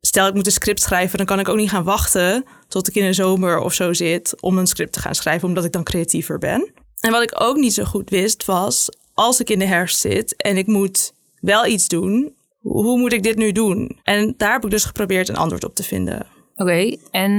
stel 0.00 0.26
ik 0.26 0.34
moet 0.34 0.46
een 0.46 0.52
script 0.52 0.80
schrijven, 0.80 1.16
dan 1.16 1.26
kan 1.26 1.38
ik 1.38 1.48
ook 1.48 1.56
niet 1.56 1.70
gaan 1.70 1.84
wachten 1.84 2.44
tot 2.68 2.88
ik 2.88 2.94
in 2.94 3.04
de 3.04 3.12
zomer 3.12 3.58
of 3.58 3.72
zo 3.72 3.92
zit 3.92 4.40
om 4.40 4.58
een 4.58 4.66
script 4.66 4.92
te 4.92 5.00
gaan 5.00 5.14
schrijven, 5.14 5.48
omdat 5.48 5.64
ik 5.64 5.72
dan 5.72 5.84
creatiever 5.84 6.38
ben. 6.38 6.72
En 7.00 7.10
wat 7.10 7.22
ik 7.22 7.40
ook 7.40 7.56
niet 7.56 7.74
zo 7.74 7.84
goed 7.84 8.10
wist 8.10 8.44
was, 8.44 8.88
als 9.14 9.40
ik 9.40 9.50
in 9.50 9.58
de 9.58 9.66
herfst 9.66 9.98
zit 9.98 10.36
en 10.36 10.56
ik 10.56 10.66
moet 10.66 11.12
wel 11.40 11.66
iets 11.66 11.88
doen, 11.88 12.34
hoe 12.60 12.98
moet 12.98 13.12
ik 13.12 13.22
dit 13.22 13.36
nu 13.36 13.52
doen? 13.52 13.98
En 14.02 14.34
daar 14.36 14.52
heb 14.52 14.64
ik 14.64 14.70
dus 14.70 14.84
geprobeerd 14.84 15.28
een 15.28 15.36
antwoord 15.36 15.64
op 15.64 15.74
te 15.74 15.82
vinden. 15.82 16.33
Oké, 16.54 16.62
okay, 16.62 16.98
en 17.10 17.32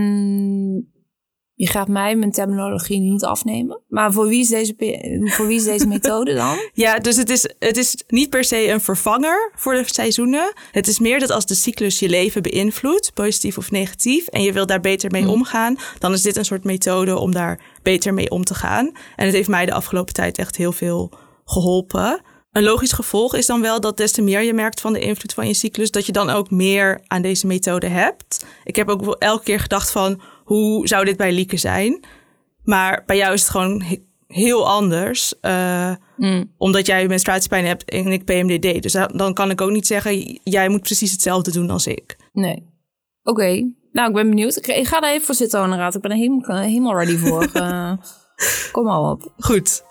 je 1.57 1.67
gaat 1.67 1.87
mij 1.87 2.15
mijn 2.15 2.31
terminologie 2.31 2.99
niet 2.99 3.23
afnemen. 3.23 3.81
Maar 3.87 4.13
voor 4.13 4.27
wie 4.27 4.39
is 4.39 4.49
deze, 4.49 4.75
voor 5.35 5.47
wie 5.47 5.57
is 5.57 5.63
deze 5.63 5.87
methode 5.87 6.33
dan? 6.33 6.57
Ja, 6.73 6.99
dus 6.99 7.15
het 7.17 7.29
is, 7.29 7.49
het 7.59 7.77
is 7.77 8.03
niet 8.07 8.29
per 8.29 8.43
se 8.43 8.69
een 8.69 8.81
vervanger 8.81 9.51
voor 9.55 9.73
de 9.73 9.83
seizoenen. 9.85 10.53
Het 10.71 10.87
is 10.87 10.99
meer 10.99 11.19
dat 11.19 11.29
als 11.29 11.45
de 11.45 11.55
cyclus 11.55 11.99
je 11.99 12.09
leven 12.09 12.41
beïnvloedt, 12.41 13.13
positief 13.13 13.57
of 13.57 13.71
negatief, 13.71 14.27
en 14.27 14.41
je 14.41 14.51
wil 14.51 14.65
daar 14.65 14.81
beter 14.81 15.11
mee 15.11 15.29
omgaan, 15.29 15.77
dan 15.99 16.13
is 16.13 16.21
dit 16.21 16.35
een 16.35 16.45
soort 16.45 16.63
methode 16.63 17.17
om 17.17 17.31
daar 17.31 17.59
beter 17.83 18.13
mee 18.13 18.29
om 18.29 18.43
te 18.43 18.55
gaan. 18.55 18.91
En 19.15 19.25
het 19.25 19.35
heeft 19.35 19.49
mij 19.49 19.65
de 19.65 19.73
afgelopen 19.73 20.13
tijd 20.13 20.37
echt 20.37 20.55
heel 20.55 20.71
veel 20.71 21.11
geholpen. 21.45 22.21
Een 22.55 22.63
logisch 22.63 22.91
gevolg 22.91 23.35
is 23.35 23.45
dan 23.45 23.61
wel 23.61 23.79
dat 23.79 23.97
des 23.97 24.11
te 24.11 24.21
meer 24.21 24.41
je 24.41 24.53
merkt 24.53 24.81
van 24.81 24.93
de 24.93 24.99
invloed 24.99 25.33
van 25.33 25.47
je 25.47 25.53
cyclus, 25.53 25.91
dat 25.91 26.05
je 26.05 26.11
dan 26.11 26.29
ook 26.29 26.51
meer 26.51 27.01
aan 27.07 27.21
deze 27.21 27.47
methode 27.47 27.87
hebt. 27.87 28.45
Ik 28.63 28.75
heb 28.75 28.89
ook 28.89 29.15
elke 29.15 29.43
keer 29.43 29.59
gedacht 29.59 29.91
van, 29.91 30.21
hoe 30.43 30.87
zou 30.87 31.05
dit 31.05 31.17
bij 31.17 31.31
Lieke 31.31 31.57
zijn? 31.57 32.05
Maar 32.63 33.03
bij 33.05 33.17
jou 33.17 33.33
is 33.33 33.41
het 33.41 33.49
gewoon 33.49 33.83
heel 34.27 34.67
anders. 34.67 35.33
Uh, 35.41 35.91
Omdat 36.57 36.85
jij 36.85 37.07
menstruatiepijn 37.07 37.65
hebt 37.65 37.83
en 37.89 38.07
ik 38.07 38.25
PMDD. 38.25 38.81
Dus 38.81 38.93
dan 39.13 39.33
kan 39.33 39.49
ik 39.51 39.61
ook 39.61 39.71
niet 39.71 39.87
zeggen, 39.87 40.39
jij 40.43 40.69
moet 40.69 40.81
precies 40.81 41.11
hetzelfde 41.11 41.51
doen 41.51 41.69
als 41.69 41.87
ik. 41.87 42.15
Nee. 42.33 42.69
Oké. 43.23 43.71
Nou, 43.91 44.07
ik 44.07 44.13
ben 44.13 44.29
benieuwd. 44.29 44.55
Ik, 44.55 44.87
ga 44.87 45.01
er 45.01 45.09
even 45.13 45.25
voor 45.25 45.35
zitten, 45.35 45.75
Raad. 45.75 45.95
Ik 45.95 46.01
ben 46.01 46.11
er 46.11 46.17
helemaal, 46.17 46.57
helemaal 46.57 46.97
ready 46.97 47.17
voor. 47.17 47.49
uh, 47.53 47.93
kom 48.71 48.83
maar 48.83 48.99
op. 48.99 49.33
Goed. 49.37 49.83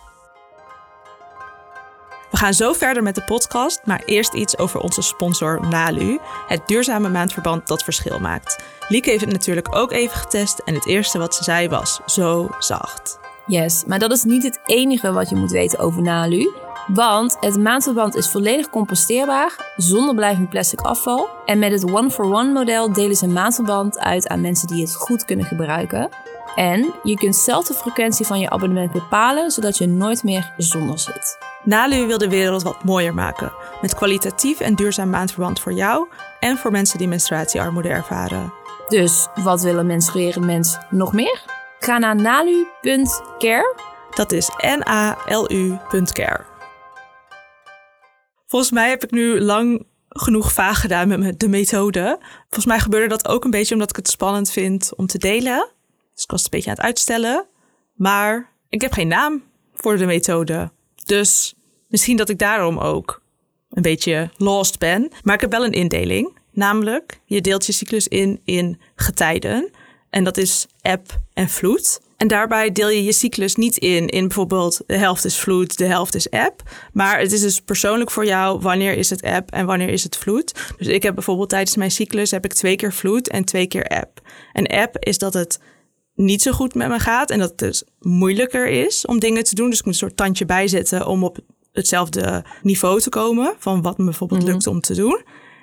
We 2.34 2.40
gaan 2.40 2.54
zo 2.54 2.72
verder 2.72 3.02
met 3.02 3.14
de 3.14 3.22
podcast, 3.22 3.80
maar 3.84 4.02
eerst 4.04 4.34
iets 4.34 4.58
over 4.58 4.80
onze 4.80 5.02
sponsor 5.02 5.68
Nalu, 5.68 6.18
het 6.48 6.66
duurzame 6.66 7.08
maandverband 7.08 7.66
dat 7.66 7.82
verschil 7.82 8.18
maakt. 8.18 8.64
Lieke 8.88 9.10
heeft 9.10 9.24
het 9.24 9.32
natuurlijk 9.32 9.76
ook 9.76 9.92
even 9.92 10.16
getest 10.16 10.58
en 10.58 10.74
het 10.74 10.86
eerste 10.86 11.18
wat 11.18 11.34
ze 11.34 11.44
zei 11.44 11.68
was 11.68 12.00
zo 12.06 12.48
zacht. 12.58 13.18
Yes, 13.46 13.84
maar 13.86 13.98
dat 13.98 14.12
is 14.12 14.24
niet 14.24 14.42
het 14.42 14.60
enige 14.64 15.12
wat 15.12 15.28
je 15.28 15.36
moet 15.36 15.50
weten 15.50 15.78
over 15.78 16.02
Nalu. 16.02 16.52
Want 16.86 17.36
het 17.40 17.56
maandverband 17.56 18.14
is 18.14 18.30
volledig 18.30 18.70
composteerbaar, 18.70 19.72
zonder 19.76 20.14
blijvend 20.14 20.48
plastic 20.48 20.80
afval. 20.80 21.28
En 21.44 21.58
met 21.58 21.72
het 21.72 21.92
one-for-one 21.92 22.52
model 22.52 22.92
delen 22.92 23.16
ze 23.16 23.26
maandverband 23.26 23.98
uit 23.98 24.28
aan 24.28 24.40
mensen 24.40 24.68
die 24.68 24.82
het 24.82 24.94
goed 24.94 25.24
kunnen 25.24 25.46
gebruiken. 25.46 26.08
En 26.54 26.94
je 27.02 27.14
kunt 27.14 27.36
zelf 27.36 27.66
de 27.66 27.74
frequentie 27.74 28.26
van 28.26 28.40
je 28.40 28.50
abonnement 28.50 28.92
bepalen, 28.92 29.50
zodat 29.50 29.78
je 29.78 29.86
nooit 29.86 30.22
meer 30.22 30.52
zonder 30.56 30.98
zit. 30.98 31.38
Nalu 31.64 32.06
wil 32.06 32.18
de 32.18 32.28
wereld 32.28 32.62
wat 32.62 32.84
mooier 32.84 33.14
maken. 33.14 33.52
Met 33.80 33.94
kwalitatief 33.94 34.60
en 34.60 34.74
duurzaam 34.74 35.10
maandverband 35.10 35.60
voor 35.60 35.72
jou 35.72 36.08
en 36.40 36.56
voor 36.56 36.70
mensen 36.70 36.98
die 36.98 37.08
menstruatiearmoede 37.08 37.88
ervaren. 37.88 38.52
Dus 38.88 39.26
wat 39.34 39.62
willen 39.62 39.86
menstrueren 39.86 40.46
mensen 40.46 40.86
nog 40.90 41.12
meer? 41.12 41.42
Ga 41.78 41.98
naar 41.98 42.16
nalu.care. 42.16 43.76
Dat 44.14 44.32
is 44.32 44.50
N-A-L-U.care. 44.56 46.44
Volgens 48.46 48.72
mij 48.72 48.88
heb 48.88 49.04
ik 49.04 49.10
nu 49.10 49.40
lang 49.40 49.86
genoeg 50.08 50.52
vaag 50.52 50.80
gedaan 50.80 51.08
met 51.08 51.40
de 51.40 51.48
methode. 51.48 52.18
Volgens 52.40 52.66
mij 52.66 52.78
gebeurde 52.78 53.08
dat 53.08 53.28
ook 53.28 53.44
een 53.44 53.50
beetje 53.50 53.74
omdat 53.74 53.90
ik 53.90 53.96
het 53.96 54.08
spannend 54.08 54.50
vind 54.50 54.92
om 54.96 55.06
te 55.06 55.18
delen. 55.18 55.73
Dus 56.14 56.22
ik 56.22 56.30
was 56.30 56.44
een 56.44 56.50
beetje 56.50 56.70
aan 56.70 56.76
het 56.76 56.84
uitstellen. 56.84 57.46
Maar 57.94 58.52
ik 58.68 58.80
heb 58.80 58.92
geen 58.92 59.08
naam 59.08 59.42
voor 59.74 59.96
de 59.96 60.06
methode. 60.06 60.70
Dus 61.04 61.54
misschien 61.88 62.16
dat 62.16 62.28
ik 62.28 62.38
daarom 62.38 62.78
ook 62.78 63.22
een 63.70 63.82
beetje 63.82 64.30
lost 64.36 64.78
ben. 64.78 65.12
Maar 65.22 65.34
ik 65.34 65.40
heb 65.40 65.50
wel 65.50 65.64
een 65.64 65.72
indeling. 65.72 66.38
Namelijk, 66.52 67.20
je 67.24 67.40
deelt 67.40 67.66
je 67.66 67.72
cyclus 67.72 68.08
in 68.08 68.40
in 68.44 68.80
getijden. 68.94 69.70
En 70.10 70.24
dat 70.24 70.36
is 70.36 70.66
eb 70.80 71.06
en 71.32 71.48
vloed. 71.48 72.00
En 72.16 72.28
daarbij 72.28 72.72
deel 72.72 72.88
je 72.88 73.04
je 73.04 73.12
cyclus 73.12 73.54
niet 73.54 73.76
in 73.76 74.08
in 74.08 74.26
bijvoorbeeld 74.26 74.80
de 74.86 74.96
helft 74.96 75.24
is 75.24 75.38
vloed, 75.38 75.78
de 75.78 75.86
helft 75.86 76.14
is 76.14 76.28
eb. 76.28 76.62
Maar 76.92 77.18
het 77.18 77.32
is 77.32 77.40
dus 77.40 77.60
persoonlijk 77.60 78.10
voor 78.10 78.26
jou 78.26 78.60
wanneer 78.60 78.96
is 78.96 79.10
het 79.10 79.22
eb 79.22 79.50
en 79.50 79.66
wanneer 79.66 79.88
is 79.88 80.02
het 80.02 80.16
vloed. 80.16 80.54
Dus 80.78 80.86
ik 80.86 81.02
heb 81.02 81.14
bijvoorbeeld 81.14 81.48
tijdens 81.48 81.76
mijn 81.76 81.90
cyclus 81.90 82.30
heb 82.30 82.44
ik 82.44 82.52
twee 82.52 82.76
keer 82.76 82.92
vloed 82.92 83.28
en 83.28 83.44
twee 83.44 83.66
keer 83.66 83.86
eb. 83.86 84.20
En 84.52 84.64
eb 84.64 84.96
is 84.98 85.18
dat 85.18 85.34
het 85.34 85.58
niet 86.14 86.42
zo 86.42 86.52
goed 86.52 86.74
met 86.74 86.88
me 86.88 86.98
gaat 86.98 87.30
en 87.30 87.38
dat 87.38 87.48
het 87.48 87.58
dus 87.58 87.84
moeilijker 88.00 88.68
is 88.68 89.06
om 89.06 89.18
dingen 89.18 89.44
te 89.44 89.54
doen. 89.54 89.70
Dus 89.70 89.78
ik 89.78 89.84
moet 89.84 89.94
een 89.94 90.00
soort 90.00 90.16
tandje 90.16 90.44
bijzetten 90.44 91.06
om 91.06 91.24
op 91.24 91.38
hetzelfde 91.72 92.44
niveau 92.62 93.00
te 93.00 93.08
komen 93.08 93.54
van 93.58 93.82
wat 93.82 93.98
me 93.98 94.04
bijvoorbeeld 94.04 94.42
mhm. 94.42 94.50
lukt 94.50 94.66
om 94.66 94.80
te 94.80 94.94
doen. 94.94 95.22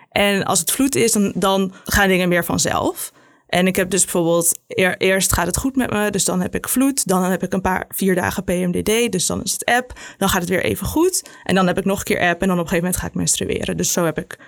En 0.09 0.43
als 0.43 0.59
het 0.59 0.71
vloed 0.71 0.95
is, 0.95 1.11
dan, 1.11 1.31
dan 1.35 1.73
gaan 1.83 2.07
dingen 2.07 2.29
meer 2.29 2.45
vanzelf. 2.45 3.11
En 3.47 3.67
ik 3.67 3.75
heb 3.75 3.89
dus 3.89 4.01
bijvoorbeeld, 4.01 4.59
eerst 4.97 5.33
gaat 5.33 5.45
het 5.45 5.57
goed 5.57 5.75
met 5.75 5.89
me, 5.89 6.09
dus 6.09 6.25
dan 6.25 6.41
heb 6.41 6.55
ik 6.55 6.69
vloed. 6.69 7.07
Dan 7.07 7.23
heb 7.23 7.43
ik 7.43 7.53
een 7.53 7.61
paar, 7.61 7.85
vier 7.89 8.15
dagen 8.15 8.43
PMDD, 8.43 9.11
dus 9.11 9.25
dan 9.25 9.43
is 9.43 9.51
het 9.51 9.65
app. 9.65 9.93
Dan 10.17 10.29
gaat 10.29 10.41
het 10.41 10.49
weer 10.49 10.63
even 10.63 10.87
goed. 10.87 11.29
En 11.43 11.55
dan 11.55 11.67
heb 11.67 11.77
ik 11.77 11.85
nog 11.85 11.97
een 11.97 12.03
keer 12.03 12.19
app 12.19 12.41
en 12.41 12.47
dan 12.47 12.57
op 12.57 12.63
een 12.63 12.69
gegeven 12.69 12.77
moment 12.77 12.97
ga 12.97 13.07
ik 13.07 13.13
menstrueren. 13.13 13.77
Dus 13.77 13.91
zo 13.91 14.05
heb 14.05 14.17
ik 14.17 14.39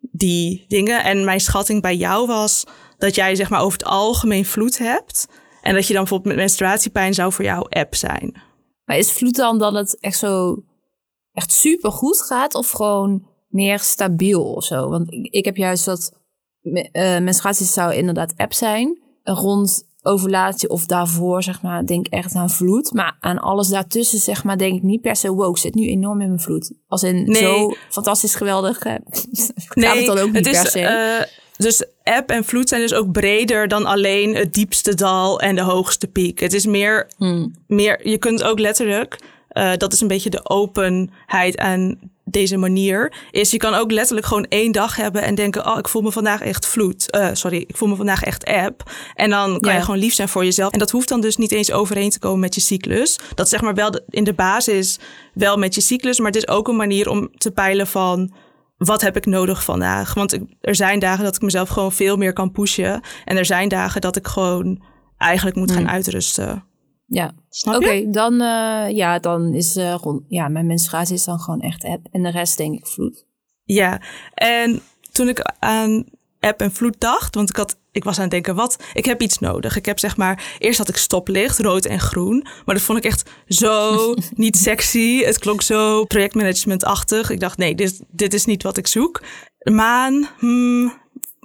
die 0.00 0.64
dingen. 0.68 1.04
En 1.04 1.24
mijn 1.24 1.40
schatting 1.40 1.82
bij 1.82 1.96
jou 1.96 2.26
was 2.26 2.64
dat 2.98 3.14
jij 3.14 3.34
zeg 3.34 3.50
maar 3.50 3.60
over 3.60 3.78
het 3.78 3.88
algemeen 3.88 4.44
vloed 4.44 4.78
hebt. 4.78 5.28
En 5.62 5.74
dat 5.74 5.86
je 5.86 5.92
dan 5.92 6.02
bijvoorbeeld 6.02 6.34
met 6.34 6.44
menstruatiepijn 6.44 7.14
zou 7.14 7.32
voor 7.32 7.44
jou 7.44 7.66
app 7.68 7.94
zijn. 7.94 8.42
Maar 8.84 8.96
is 8.98 9.12
vloed 9.12 9.36
dan 9.36 9.58
dat 9.58 9.74
het 9.74 10.00
echt 10.00 10.18
zo 10.18 10.62
echt 11.32 11.52
super 11.52 11.92
goed 11.92 12.22
gaat 12.22 12.54
of 12.54 12.70
gewoon 12.70 13.26
meer 13.48 13.78
stabiel 13.78 14.52
of 14.54 14.64
zo? 14.64 14.88
Want 14.88 15.12
ik, 15.12 15.26
ik 15.32 15.44
heb 15.44 15.56
juist 15.56 15.84
dat 15.84 16.12
uh, 16.62 16.82
menstruatie 17.18 17.66
zou 17.66 17.94
inderdaad 17.94 18.34
app 18.36 18.52
zijn. 18.52 19.02
Rond 19.22 19.86
ovulatie 20.02 20.68
of 20.68 20.86
daarvoor, 20.86 21.42
zeg 21.42 21.62
maar, 21.62 21.86
denk 21.86 22.06
ik 22.06 22.12
echt 22.12 22.34
aan 22.34 22.50
vloed. 22.50 22.92
Maar 22.92 23.16
aan 23.20 23.38
alles 23.38 23.68
daartussen, 23.68 24.18
zeg 24.18 24.44
maar, 24.44 24.58
denk 24.58 24.76
ik 24.76 24.82
niet 24.82 25.00
per 25.00 25.16
se, 25.16 25.32
wow, 25.32 25.50
ik 25.50 25.56
zit 25.56 25.74
nu 25.74 25.86
enorm 25.86 26.20
in 26.20 26.28
mijn 26.28 26.40
vloed. 26.40 26.72
Als 26.86 27.02
in 27.02 27.24
nee. 27.24 27.42
zo 27.42 27.74
fantastisch 27.88 28.34
geweldig. 28.34 28.82
Uh, 28.88 29.84
nee, 29.84 29.96
het 29.96 30.06
dan 30.06 30.18
ook 30.18 30.32
niet 30.32 30.42
per 30.42 30.54
se. 30.54 30.80
Uh, 30.80 31.47
dus 31.58 31.84
app 32.02 32.30
en 32.30 32.44
vloed 32.44 32.68
zijn 32.68 32.80
dus 32.80 32.94
ook 32.94 33.12
breder 33.12 33.68
dan 33.68 33.86
alleen 33.86 34.34
het 34.34 34.54
diepste 34.54 34.94
dal 34.94 35.40
en 35.40 35.54
de 35.54 35.62
hoogste 35.62 36.06
piek. 36.06 36.40
Het 36.40 36.52
is 36.52 36.66
meer, 36.66 37.06
hmm. 37.16 37.54
meer 37.66 38.08
je 38.08 38.18
kunt 38.18 38.42
ook 38.42 38.58
letterlijk, 38.58 39.18
uh, 39.52 39.72
dat 39.76 39.92
is 39.92 40.00
een 40.00 40.08
beetje 40.08 40.30
de 40.30 40.48
openheid 40.50 41.58
aan 41.58 41.98
deze 42.30 42.56
manier 42.56 43.12
is 43.30 43.50
je 43.50 43.56
kan 43.56 43.74
ook 43.74 43.90
letterlijk 43.90 44.26
gewoon 44.26 44.46
één 44.48 44.72
dag 44.72 44.96
hebben 44.96 45.22
en 45.22 45.34
denken: 45.34 45.66
Oh, 45.66 45.78
ik 45.78 45.88
voel 45.88 46.02
me 46.02 46.12
vandaag 46.12 46.40
echt 46.40 46.66
vloed. 46.66 47.14
Uh, 47.14 47.28
sorry, 47.32 47.64
ik 47.66 47.76
voel 47.76 47.88
me 47.88 47.96
vandaag 47.96 48.22
echt 48.22 48.44
app. 48.44 48.90
En 49.14 49.30
dan 49.30 49.60
kan 49.60 49.74
je 49.74 49.80
gewoon 49.80 50.00
lief 50.00 50.14
zijn 50.14 50.28
voor 50.28 50.44
jezelf. 50.44 50.72
En 50.72 50.78
dat 50.78 50.90
hoeft 50.90 51.08
dan 51.08 51.20
dus 51.20 51.36
niet 51.36 51.52
eens 51.52 51.72
overeen 51.72 52.10
te 52.10 52.18
komen 52.18 52.40
met 52.40 52.54
je 52.54 52.60
cyclus. 52.60 53.18
Dat 53.34 53.48
zeg 53.48 53.60
maar 53.60 53.74
wel 53.74 54.00
in 54.08 54.24
de 54.24 54.34
basis 54.34 54.98
wel 55.34 55.56
met 55.56 55.74
je 55.74 55.80
cyclus, 55.80 56.18
maar 56.18 56.30
het 56.32 56.36
is 56.36 56.48
ook 56.48 56.68
een 56.68 56.76
manier 56.76 57.08
om 57.08 57.30
te 57.36 57.50
peilen 57.50 57.86
van. 57.86 58.32
Wat 58.78 59.00
heb 59.00 59.16
ik 59.16 59.26
nodig 59.26 59.64
vandaag? 59.64 60.14
Want 60.14 60.38
er 60.60 60.74
zijn 60.74 60.98
dagen 60.98 61.24
dat 61.24 61.36
ik 61.36 61.42
mezelf 61.42 61.68
gewoon 61.68 61.92
veel 61.92 62.16
meer 62.16 62.32
kan 62.32 62.52
pushen. 62.52 63.00
En 63.24 63.36
er 63.36 63.44
zijn 63.44 63.68
dagen 63.68 64.00
dat 64.00 64.16
ik 64.16 64.26
gewoon 64.26 64.82
eigenlijk 65.16 65.56
moet 65.56 65.70
gaan 65.70 65.88
uitrusten. 65.88 66.64
Ja, 67.06 67.32
oké. 67.64 68.10
dan, 68.10 68.32
uh, 68.32 68.90
ja, 68.90 69.18
dan 69.18 69.54
is 69.54 69.76
uh, 69.76 69.94
rond, 69.94 70.22
ja, 70.28 70.48
mijn 70.48 70.66
menstruatie 70.66 71.14
is 71.14 71.24
dan 71.24 71.38
gewoon 71.38 71.60
echt 71.60 71.84
app. 71.84 72.06
En 72.10 72.22
de 72.22 72.30
rest 72.30 72.56
denk 72.56 72.78
ik 72.78 72.86
vloed. 72.86 73.26
Ja, 73.64 74.00
en 74.34 74.80
toen 75.12 75.28
ik 75.28 75.52
aan 75.58 76.04
app 76.40 76.60
en 76.60 76.72
vloed 76.72 77.00
dacht, 77.00 77.34
want 77.34 77.50
ik 77.50 77.56
had 77.56 77.77
ik 77.92 78.04
was 78.04 78.16
aan 78.16 78.22
het 78.22 78.30
denken, 78.30 78.54
wat? 78.54 78.76
Ik 78.92 79.04
heb 79.04 79.22
iets 79.22 79.38
nodig. 79.38 79.76
Ik 79.76 79.86
heb 79.86 79.98
zeg 79.98 80.16
maar, 80.16 80.56
eerst 80.58 80.78
had 80.78 80.88
ik 80.88 80.96
stoplicht, 80.96 81.58
rood 81.58 81.84
en 81.84 82.00
groen. 82.00 82.46
Maar 82.64 82.74
dat 82.74 82.84
vond 82.84 82.98
ik 82.98 83.04
echt 83.04 83.30
zo 83.48 84.14
niet 84.34 84.56
sexy. 84.56 85.22
Het 85.22 85.38
klonk 85.38 85.62
zo 85.62 86.04
projectmanagement-achtig. 86.04 87.30
Ik 87.30 87.40
dacht, 87.40 87.58
nee, 87.58 87.74
dit, 87.74 88.00
dit 88.10 88.34
is 88.34 88.44
niet 88.44 88.62
wat 88.62 88.76
ik 88.76 88.86
zoek. 88.86 89.22
Maan, 89.58 90.28
hmm, 90.38 90.92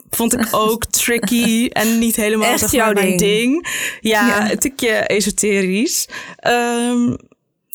vond 0.10 0.34
ik 0.34 0.48
ook 0.66 0.86
tricky 0.86 1.68
en 1.68 2.00
niet 2.00 2.16
helemaal 2.16 2.52
Echt 2.52 2.70
zeg 2.70 2.86
maar, 2.86 2.94
mijn 2.94 3.18
ding. 3.18 3.68
Ja, 4.02 4.28
ja, 4.28 4.52
een 4.52 4.60
tikje 4.60 4.92
esoterisch. 4.92 6.08
Um, 6.48 7.18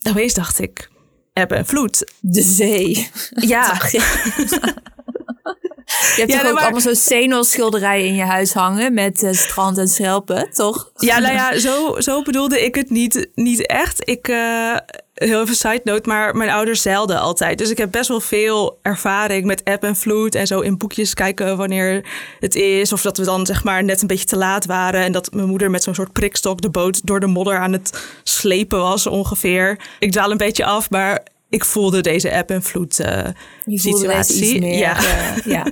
opeens 0.08 0.34
dacht 0.34 0.58
ik, 0.58 0.90
eb 1.32 1.52
en 1.52 1.66
vloed. 1.66 2.12
De 2.20 2.42
zee. 2.42 3.08
Ja. 3.30 3.76
Je 5.98 6.20
hebt 6.20 6.32
ja, 6.32 6.40
toch 6.40 6.50
ook 6.50 6.58
allemaal 6.58 6.80
zo'n 6.80 6.94
Senol-schilderijen 6.94 8.06
in 8.06 8.14
je 8.14 8.22
huis 8.22 8.52
hangen 8.52 8.94
met 8.94 9.22
uh, 9.22 9.32
strand 9.32 9.78
en 9.78 9.88
schelpen, 9.88 10.50
toch? 10.52 10.90
Ja, 10.94 11.18
nou 11.18 11.34
ja, 11.34 11.58
zo, 11.58 12.00
zo 12.00 12.22
bedoelde 12.22 12.64
ik 12.64 12.74
het 12.74 12.90
niet, 12.90 13.28
niet 13.34 13.66
echt. 13.66 14.08
Ik, 14.08 14.28
uh, 14.28 14.76
heel 15.14 15.42
even 15.42 15.54
side 15.54 15.80
note, 15.84 16.08
maar 16.08 16.36
mijn 16.36 16.50
ouders 16.50 16.82
zeilden 16.82 17.20
altijd. 17.20 17.58
Dus 17.58 17.70
ik 17.70 17.78
heb 17.78 17.90
best 17.90 18.08
wel 18.08 18.20
veel 18.20 18.78
ervaring 18.82 19.44
met 19.44 19.64
app 19.64 19.84
en 19.84 19.96
vloed 19.96 20.34
en 20.34 20.46
zo 20.46 20.60
in 20.60 20.78
boekjes 20.78 21.14
kijken 21.14 21.56
wanneer 21.56 22.04
het 22.40 22.54
is. 22.54 22.92
Of 22.92 23.02
dat 23.02 23.18
we 23.18 23.24
dan 23.24 23.46
zeg 23.46 23.64
maar 23.64 23.84
net 23.84 24.00
een 24.00 24.06
beetje 24.06 24.24
te 24.24 24.36
laat 24.36 24.66
waren 24.66 25.02
en 25.02 25.12
dat 25.12 25.32
mijn 25.32 25.48
moeder 25.48 25.70
met 25.70 25.82
zo'n 25.82 25.94
soort 25.94 26.12
prikstok 26.12 26.60
de 26.60 26.70
boot 26.70 27.06
door 27.06 27.20
de 27.20 27.26
modder 27.26 27.58
aan 27.58 27.72
het 27.72 28.02
slepen 28.22 28.78
was 28.78 29.06
ongeveer. 29.06 29.78
Ik 29.98 30.12
dwaal 30.12 30.30
een 30.30 30.36
beetje 30.36 30.64
af, 30.64 30.90
maar 30.90 31.22
ik 31.48 31.64
voelde 31.64 32.00
deze 32.00 32.32
app 32.32 32.50
en 32.50 32.62
vloed 32.62 33.00
uh, 33.00 33.26
situatie. 33.66 34.60
Meer, 34.60 34.78
ja. 34.78 34.96
Uh, 34.98 35.36
ja. 35.54 35.66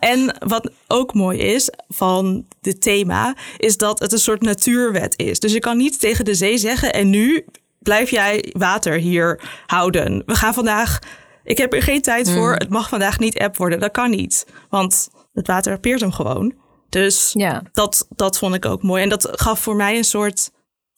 en 0.00 0.36
wat 0.46 0.70
ook 0.86 1.14
mooi 1.14 1.38
is 1.38 1.70
van 1.88 2.46
dit 2.60 2.80
thema, 2.80 3.36
is 3.56 3.76
dat 3.76 3.98
het 3.98 4.12
een 4.12 4.18
soort 4.18 4.42
natuurwet 4.42 5.14
is. 5.16 5.40
Dus 5.40 5.52
je 5.52 5.58
kan 5.58 5.76
niet 5.76 6.00
tegen 6.00 6.24
de 6.24 6.34
zee 6.34 6.58
zeggen 6.58 6.92
en 6.92 7.10
nu 7.10 7.44
blijf 7.78 8.10
jij 8.10 8.52
water 8.52 8.98
hier 8.98 9.40
houden. 9.66 10.22
We 10.26 10.34
gaan 10.34 10.54
vandaag, 10.54 10.98
ik 11.44 11.58
heb 11.58 11.72
er 11.72 11.82
geen 11.82 12.02
tijd 12.02 12.30
voor, 12.30 12.52
mm. 12.52 12.58
het 12.58 12.68
mag 12.68 12.88
vandaag 12.88 13.18
niet 13.18 13.38
app 13.38 13.56
worden. 13.56 13.80
Dat 13.80 13.90
kan 13.90 14.10
niet, 14.10 14.46
want 14.70 15.08
het 15.32 15.46
water 15.46 15.80
peert 15.80 16.00
hem 16.00 16.12
gewoon. 16.12 16.54
Dus 16.88 17.30
ja. 17.32 17.62
dat, 17.72 18.06
dat 18.10 18.38
vond 18.38 18.54
ik 18.54 18.64
ook 18.64 18.82
mooi. 18.82 19.02
En 19.02 19.08
dat 19.08 19.28
gaf 19.32 19.60
voor 19.60 19.76
mij 19.76 19.96
een 19.96 20.04
soort 20.04 20.50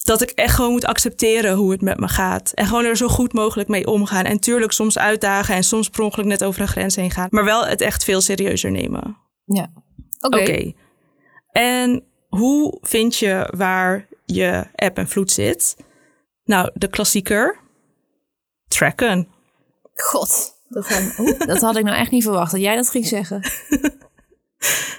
dat 0.09 0.23
ik 0.23 0.31
echt 0.31 0.55
gewoon 0.55 0.71
moet 0.71 0.85
accepteren 0.85 1.55
hoe 1.55 1.71
het 1.71 1.81
met 1.81 2.01
me 2.01 2.09
gaat. 2.09 2.53
En 2.55 2.67
gewoon 2.67 2.85
er 2.85 2.97
zo 2.97 3.09
goed 3.09 3.33
mogelijk 3.33 3.69
mee 3.69 3.87
omgaan. 3.87 4.25
En 4.25 4.39
tuurlijk 4.39 4.73
soms 4.73 4.99
uitdagen 4.99 5.55
en 5.55 5.65
soms 5.65 5.89
per 5.89 6.03
ongeluk 6.03 6.27
net 6.27 6.45
over 6.45 6.61
een 6.61 6.69
grens 6.69 6.97
heen 6.97 7.11
gaan. 7.11 7.29
Maar 7.31 7.45
wel 7.45 7.67
het 7.67 7.81
echt 7.81 8.05
veel 8.05 8.21
serieuzer 8.21 8.71
nemen. 8.71 9.17
Ja. 9.45 9.73
Oké. 10.21 10.73
En 11.51 12.05
hoe 12.29 12.79
vind 12.81 13.17
je 13.17 13.53
waar 13.57 14.09
je 14.25 14.65
app 14.75 14.99
en 14.99 15.09
vloed 15.09 15.31
zit? 15.31 15.77
Nou, 16.45 16.71
de 16.75 16.89
klassieker. 16.89 17.59
Tracken. 18.69 19.29
God, 19.95 20.55
dat 20.69 20.89
dat 21.47 21.61
had 21.61 21.77
ik 21.77 21.85
nou 21.85 21.97
echt 21.97 22.11
niet 22.11 22.23
verwacht 22.23 22.53
dat 22.53 22.61
jij 22.61 22.77
dat 22.77 22.91
ging 22.91 23.07
zeggen. 23.07 23.43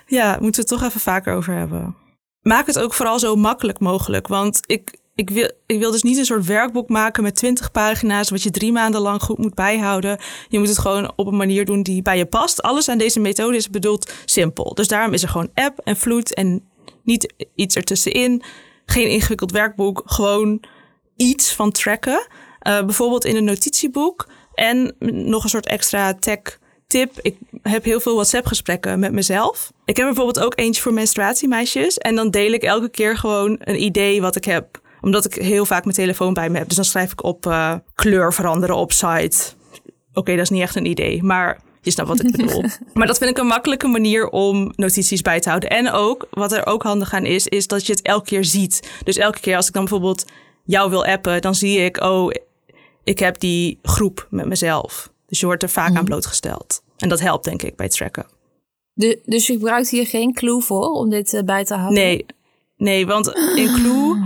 Ja, 0.05 0.29
moeten 0.31 0.63
we 0.63 0.69
het 0.69 0.79
toch 0.79 0.89
even 0.89 1.01
vaker 1.01 1.33
over 1.33 1.53
hebben. 1.53 1.95
Maak 2.41 2.65
het 2.65 2.79
ook 2.79 2.93
vooral 2.93 3.19
zo 3.19 3.35
makkelijk 3.35 3.79
mogelijk. 3.79 4.27
Want 4.27 4.59
ik, 4.65 4.98
ik, 5.19 5.29
wil, 5.29 5.51
ik 5.65 5.79
wil 5.79 5.91
dus 5.91 6.03
niet 6.03 6.17
een 6.17 6.25
soort 6.25 6.45
werkboek 6.45 6.89
maken 6.89 7.23
met 7.23 7.35
20 7.35 7.71
pagina's, 7.71 8.29
wat 8.29 8.43
je 8.43 8.51
drie 8.51 8.71
maanden 8.71 9.01
lang 9.01 9.21
goed 9.21 9.37
moet 9.37 9.53
bijhouden. 9.53 10.19
Je 10.47 10.59
moet 10.59 10.67
het 10.67 10.77
gewoon 10.77 11.11
op 11.15 11.27
een 11.27 11.37
manier 11.37 11.65
doen 11.65 11.83
die 11.83 12.01
bij 12.01 12.17
je 12.17 12.25
past. 12.25 12.61
Alles 12.61 12.89
aan 12.89 12.97
deze 12.97 13.19
methode 13.19 13.57
is 13.57 13.69
bedoeld 13.69 14.11
simpel. 14.25 14.73
Dus 14.73 14.87
daarom 14.87 15.13
is 15.13 15.23
er 15.23 15.29
gewoon 15.29 15.49
app 15.53 15.79
en 15.79 15.97
vloed 15.97 16.33
en 16.33 16.63
niet 17.03 17.33
iets 17.55 17.75
ertussenin. 17.75 18.43
Geen 18.85 19.09
ingewikkeld 19.09 19.51
werkboek, 19.51 20.01
gewoon 20.05 20.63
iets 21.15 21.53
van 21.53 21.71
tracken. 21.71 22.27
Uh, 22.67 22.83
bijvoorbeeld 22.85 23.25
in 23.25 23.35
een 23.35 23.43
notitieboek. 23.43 24.27
En 24.53 24.95
nog 24.99 25.43
een 25.43 25.49
soort 25.49 25.67
extra 25.67 26.13
tech 26.13 26.59
tip. 26.87 27.11
Ik 27.21 27.37
heb 27.61 27.83
heel 27.83 27.99
veel 27.99 28.13
WhatsApp-gesprekken 28.13 28.99
met 28.99 29.11
mezelf. 29.11 29.71
Ik 29.85 29.97
heb 29.97 30.05
bijvoorbeeld 30.05 30.39
ook 30.45 30.59
eentje 30.59 30.81
voor 30.81 30.93
menstruatiemeisjes. 30.93 31.97
En 31.97 32.15
dan 32.15 32.31
deel 32.31 32.51
ik 32.51 32.63
elke 32.63 32.89
keer 32.89 33.17
gewoon 33.17 33.55
een 33.59 33.83
idee 33.83 34.21
wat 34.21 34.35
ik 34.35 34.45
heb. 34.45 34.87
Omdat 35.01 35.25
ik 35.25 35.33
heel 35.33 35.65
vaak 35.65 35.83
mijn 35.83 35.95
telefoon 35.95 36.33
bij 36.33 36.49
me 36.49 36.57
heb. 36.57 36.67
Dus 36.67 36.75
dan 36.75 36.85
schrijf 36.85 37.11
ik 37.11 37.23
op 37.23 37.45
uh, 37.45 37.73
kleur 37.95 38.33
veranderen 38.33 38.75
op 38.75 38.91
site. 38.91 39.37
Oké, 40.13 40.31
dat 40.31 40.43
is 40.43 40.49
niet 40.49 40.61
echt 40.61 40.75
een 40.75 40.85
idee. 40.85 41.23
Maar 41.23 41.61
je 41.81 41.91
snapt 41.91 42.09
wat 42.09 42.23
ik 42.23 42.31
bedoel. 42.37 42.63
maar 42.93 43.07
dat 43.07 43.17
vind 43.17 43.29
ik 43.29 43.37
een 43.37 43.47
makkelijke 43.47 43.87
manier 43.87 44.29
om 44.29 44.71
notities 44.75 45.21
bij 45.21 45.39
te 45.39 45.49
houden. 45.49 45.69
En 45.69 45.91
ook, 45.91 46.27
wat 46.31 46.51
er 46.51 46.65
ook 46.65 46.83
handig 46.83 47.13
aan 47.13 47.25
is, 47.25 47.47
is 47.47 47.67
dat 47.67 47.85
je 47.85 47.91
het 47.91 48.01
elke 48.01 48.25
keer 48.25 48.45
ziet. 48.45 48.89
Dus 49.03 49.17
elke 49.17 49.39
keer 49.39 49.55
als 49.55 49.67
ik 49.67 49.73
dan 49.73 49.83
bijvoorbeeld 49.83 50.25
jou 50.63 50.89
wil 50.89 51.05
appen, 51.05 51.41
dan 51.41 51.55
zie 51.55 51.79
ik, 51.79 52.01
oh, 52.01 52.31
ik 53.03 53.19
heb 53.19 53.39
die 53.39 53.79
groep 53.81 54.27
met 54.29 54.45
mezelf. 54.45 55.11
Dus 55.27 55.39
je 55.39 55.45
wordt 55.45 55.63
er 55.63 55.69
vaak 55.69 55.87
aan 55.87 55.93
mhm. 55.93 56.03
blootgesteld. 56.03 56.81
En 56.97 57.09
dat 57.09 57.19
helpt, 57.19 57.43
denk 57.43 57.61
ik, 57.61 57.75
bij 57.75 57.85
het 57.85 57.95
tracken. 57.95 58.25
De, 58.93 59.19
dus 59.25 59.47
je 59.47 59.53
gebruikt 59.53 59.89
hier 59.89 60.07
geen 60.07 60.33
clue 60.33 60.61
voor 60.61 60.87
om 60.87 61.09
dit 61.09 61.33
uh, 61.33 61.41
bij 61.41 61.65
te 61.65 61.73
houden? 61.73 62.03
Nee, 62.03 62.25
nee 62.77 63.05
want 63.05 63.27
in 63.55 63.73
clue... 63.73 64.17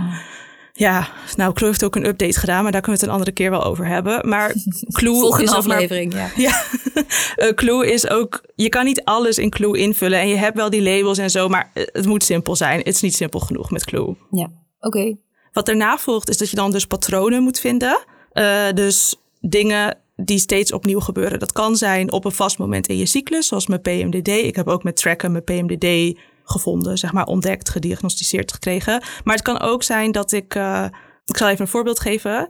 Ja, 0.76 1.08
nou, 1.36 1.52
Clue 1.52 1.68
heeft 1.68 1.84
ook 1.84 1.96
een 1.96 2.06
update 2.06 2.38
gedaan, 2.38 2.62
maar 2.62 2.72
daar 2.72 2.80
kunnen 2.80 3.00
we 3.00 3.06
het 3.06 3.14
een 3.14 3.20
andere 3.20 3.32
keer 3.32 3.50
wel 3.50 3.64
over 3.64 3.86
hebben. 3.86 4.28
Maar 4.28 4.54
Clue 4.98 5.14
Volgende 5.14 5.44
is 5.44 5.52
aflevering, 5.52 6.14
ja. 6.14 6.30
ja. 6.36 6.62
uh, 7.46 7.52
Clue 7.52 7.92
is 7.92 8.08
ook, 8.08 8.42
je 8.54 8.68
kan 8.68 8.84
niet 8.84 9.04
alles 9.04 9.38
in 9.38 9.50
Clue 9.50 9.78
invullen 9.78 10.18
en 10.18 10.28
je 10.28 10.36
hebt 10.36 10.56
wel 10.56 10.70
die 10.70 10.82
labels 10.82 11.18
en 11.18 11.30
zo, 11.30 11.48
maar 11.48 11.70
het 11.74 12.06
moet 12.06 12.24
simpel 12.24 12.56
zijn. 12.56 12.78
Het 12.78 12.86
is 12.86 13.00
niet 13.00 13.16
simpel 13.16 13.40
genoeg 13.40 13.70
met 13.70 13.84
Clue. 13.84 14.16
Ja, 14.30 14.50
oké. 14.80 15.16
Wat 15.52 15.66
daarna 15.66 15.98
volgt 15.98 16.28
is 16.28 16.36
dat 16.36 16.50
je 16.50 16.56
dan 16.56 16.70
dus 16.70 16.86
patronen 16.86 17.42
moet 17.42 17.60
vinden. 17.60 18.04
Uh, 18.32 18.70
dus 18.74 19.16
dingen 19.40 19.98
die 20.16 20.38
steeds 20.38 20.72
opnieuw 20.72 21.00
gebeuren. 21.00 21.38
Dat 21.38 21.52
kan 21.52 21.76
zijn 21.76 22.12
op 22.12 22.24
een 22.24 22.32
vast 22.32 22.58
moment 22.58 22.86
in 22.86 22.96
je 22.96 23.06
cyclus, 23.06 23.46
zoals 23.46 23.66
mijn 23.66 23.80
PMDD. 23.80 24.28
Ik 24.28 24.56
heb 24.56 24.68
ook 24.68 24.82
met 24.82 24.96
tracken 24.96 25.32
mijn 25.32 25.44
PMDD 25.44 26.18
gevonden, 26.44 26.98
zeg 26.98 27.12
maar 27.12 27.26
ontdekt, 27.26 27.68
gediagnosticeerd 27.68 28.52
gekregen. 28.52 29.02
Maar 29.24 29.34
het 29.34 29.44
kan 29.44 29.60
ook 29.60 29.82
zijn 29.82 30.12
dat 30.12 30.32
ik, 30.32 30.54
uh, 30.54 30.84
ik 31.26 31.36
zal 31.36 31.48
even 31.48 31.60
een 31.60 31.70
voorbeeld 31.70 32.00
geven. 32.00 32.48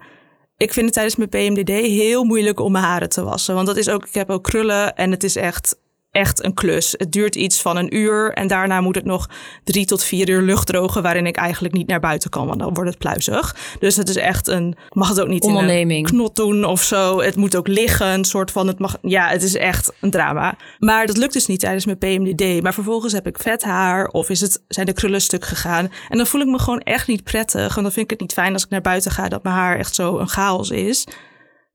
Ik 0.56 0.72
vind 0.72 0.84
het 0.84 0.94
tijdens 0.94 1.16
mijn 1.16 1.28
PMDD 1.28 1.68
heel 1.68 2.24
moeilijk 2.24 2.60
om 2.60 2.72
mijn 2.72 2.84
haren 2.84 3.08
te 3.08 3.22
wassen. 3.22 3.54
Want 3.54 3.66
dat 3.66 3.76
is 3.76 3.88
ook, 3.88 4.06
ik 4.06 4.14
heb 4.14 4.30
ook 4.30 4.42
krullen 4.42 4.96
en 4.96 5.10
het 5.10 5.24
is 5.24 5.36
echt 5.36 5.76
echt 6.14 6.44
een 6.44 6.54
klus. 6.54 6.94
Het 6.96 7.12
duurt 7.12 7.34
iets 7.34 7.60
van 7.60 7.76
een 7.76 7.96
uur 7.96 8.32
en 8.32 8.46
daarna 8.46 8.80
moet 8.80 8.94
het 8.94 9.04
nog 9.04 9.28
drie 9.64 9.86
tot 9.86 10.04
vier 10.04 10.28
uur 10.28 10.42
lucht 10.42 10.66
drogen, 10.66 11.02
waarin 11.02 11.26
ik 11.26 11.36
eigenlijk 11.36 11.74
niet 11.74 11.86
naar 11.86 12.00
buiten 12.00 12.30
kan, 12.30 12.46
want 12.46 12.58
dan 12.58 12.74
wordt 12.74 12.90
het 12.90 12.98
pluizig. 12.98 13.56
Dus 13.78 13.96
het 13.96 14.08
is 14.08 14.16
echt 14.16 14.48
een, 14.48 14.76
mag 14.92 15.08
het 15.08 15.20
ook 15.20 15.28
niet 15.28 15.44
in 15.44 15.56
een 15.56 16.04
knot 16.04 16.36
doen 16.36 16.64
of 16.64 16.82
zo. 16.82 17.20
Het 17.20 17.36
moet 17.36 17.56
ook 17.56 17.68
liggen, 17.68 18.06
een 18.06 18.24
soort 18.24 18.50
van, 18.50 18.66
het 18.66 18.78
mag, 18.78 18.96
ja, 19.02 19.28
het 19.28 19.42
is 19.42 19.56
echt 19.56 19.92
een 20.00 20.10
drama. 20.10 20.56
Maar 20.78 21.06
dat 21.06 21.16
lukt 21.16 21.32
dus 21.32 21.46
niet 21.46 21.60
tijdens 21.60 21.86
mijn 21.86 21.98
PMDD. 21.98 22.62
Maar 22.62 22.74
vervolgens 22.74 23.12
heb 23.12 23.26
ik 23.26 23.38
vet 23.38 23.62
haar 23.62 24.06
of 24.06 24.30
is 24.30 24.40
het, 24.40 24.62
zijn 24.68 24.86
de 24.86 24.92
krullen 24.92 25.20
stuk 25.20 25.44
gegaan. 25.44 25.90
En 26.08 26.16
dan 26.16 26.26
voel 26.26 26.40
ik 26.40 26.46
me 26.46 26.58
gewoon 26.58 26.80
echt 26.80 27.06
niet 27.06 27.24
prettig. 27.24 27.76
En 27.76 27.82
dan 27.82 27.92
vind 27.92 28.04
ik 28.04 28.10
het 28.10 28.20
niet 28.20 28.32
fijn 28.32 28.52
als 28.52 28.64
ik 28.64 28.70
naar 28.70 28.80
buiten 28.80 29.10
ga 29.10 29.28
dat 29.28 29.42
mijn 29.42 29.54
haar 29.54 29.78
echt 29.78 29.94
zo 29.94 30.18
een 30.18 30.28
chaos 30.28 30.70
is. 30.70 31.06